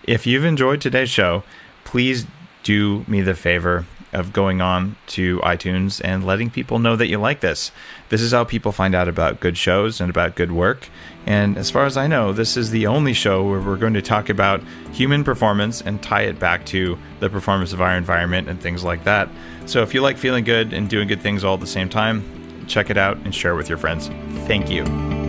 If 0.09 0.25
you've 0.25 0.43
enjoyed 0.43 0.81
today's 0.81 1.11
show, 1.11 1.43
please 1.83 2.25
do 2.63 3.05
me 3.07 3.21
the 3.21 3.35
favor 3.35 3.85
of 4.11 4.33
going 4.33 4.59
on 4.59 4.95
to 5.05 5.37
iTunes 5.41 6.01
and 6.03 6.25
letting 6.25 6.49
people 6.49 6.79
know 6.79 6.95
that 6.95 7.05
you 7.05 7.19
like 7.19 7.41
this. 7.41 7.71
This 8.09 8.19
is 8.19 8.31
how 8.31 8.43
people 8.43 8.71
find 8.71 8.95
out 8.95 9.07
about 9.07 9.39
good 9.39 9.55
shows 9.55 10.01
and 10.01 10.09
about 10.09 10.33
good 10.33 10.51
work. 10.51 10.89
And 11.27 11.59
as 11.59 11.69
far 11.69 11.85
as 11.85 11.95
I 11.95 12.07
know, 12.07 12.33
this 12.33 12.57
is 12.57 12.71
the 12.71 12.87
only 12.87 13.13
show 13.13 13.47
where 13.47 13.59
we're 13.61 13.77
going 13.77 13.93
to 13.93 14.01
talk 14.01 14.29
about 14.29 14.63
human 14.93 15.23
performance 15.23 15.79
and 15.79 16.01
tie 16.01 16.23
it 16.23 16.39
back 16.39 16.65
to 16.65 16.97
the 17.19 17.29
performance 17.29 17.71
of 17.71 17.79
our 17.79 17.95
environment 17.95 18.49
and 18.49 18.59
things 18.59 18.83
like 18.83 19.03
that. 19.03 19.29
So 19.67 19.83
if 19.83 19.93
you 19.93 20.01
like 20.01 20.17
feeling 20.17 20.43
good 20.43 20.73
and 20.73 20.89
doing 20.89 21.07
good 21.07 21.21
things 21.21 21.43
all 21.43 21.53
at 21.53 21.59
the 21.59 21.67
same 21.67 21.87
time, 21.87 22.65
check 22.65 22.89
it 22.89 22.97
out 22.97 23.17
and 23.17 23.35
share 23.35 23.51
it 23.53 23.57
with 23.57 23.69
your 23.69 23.77
friends. 23.77 24.07
Thank 24.47 24.71
you. 24.71 25.28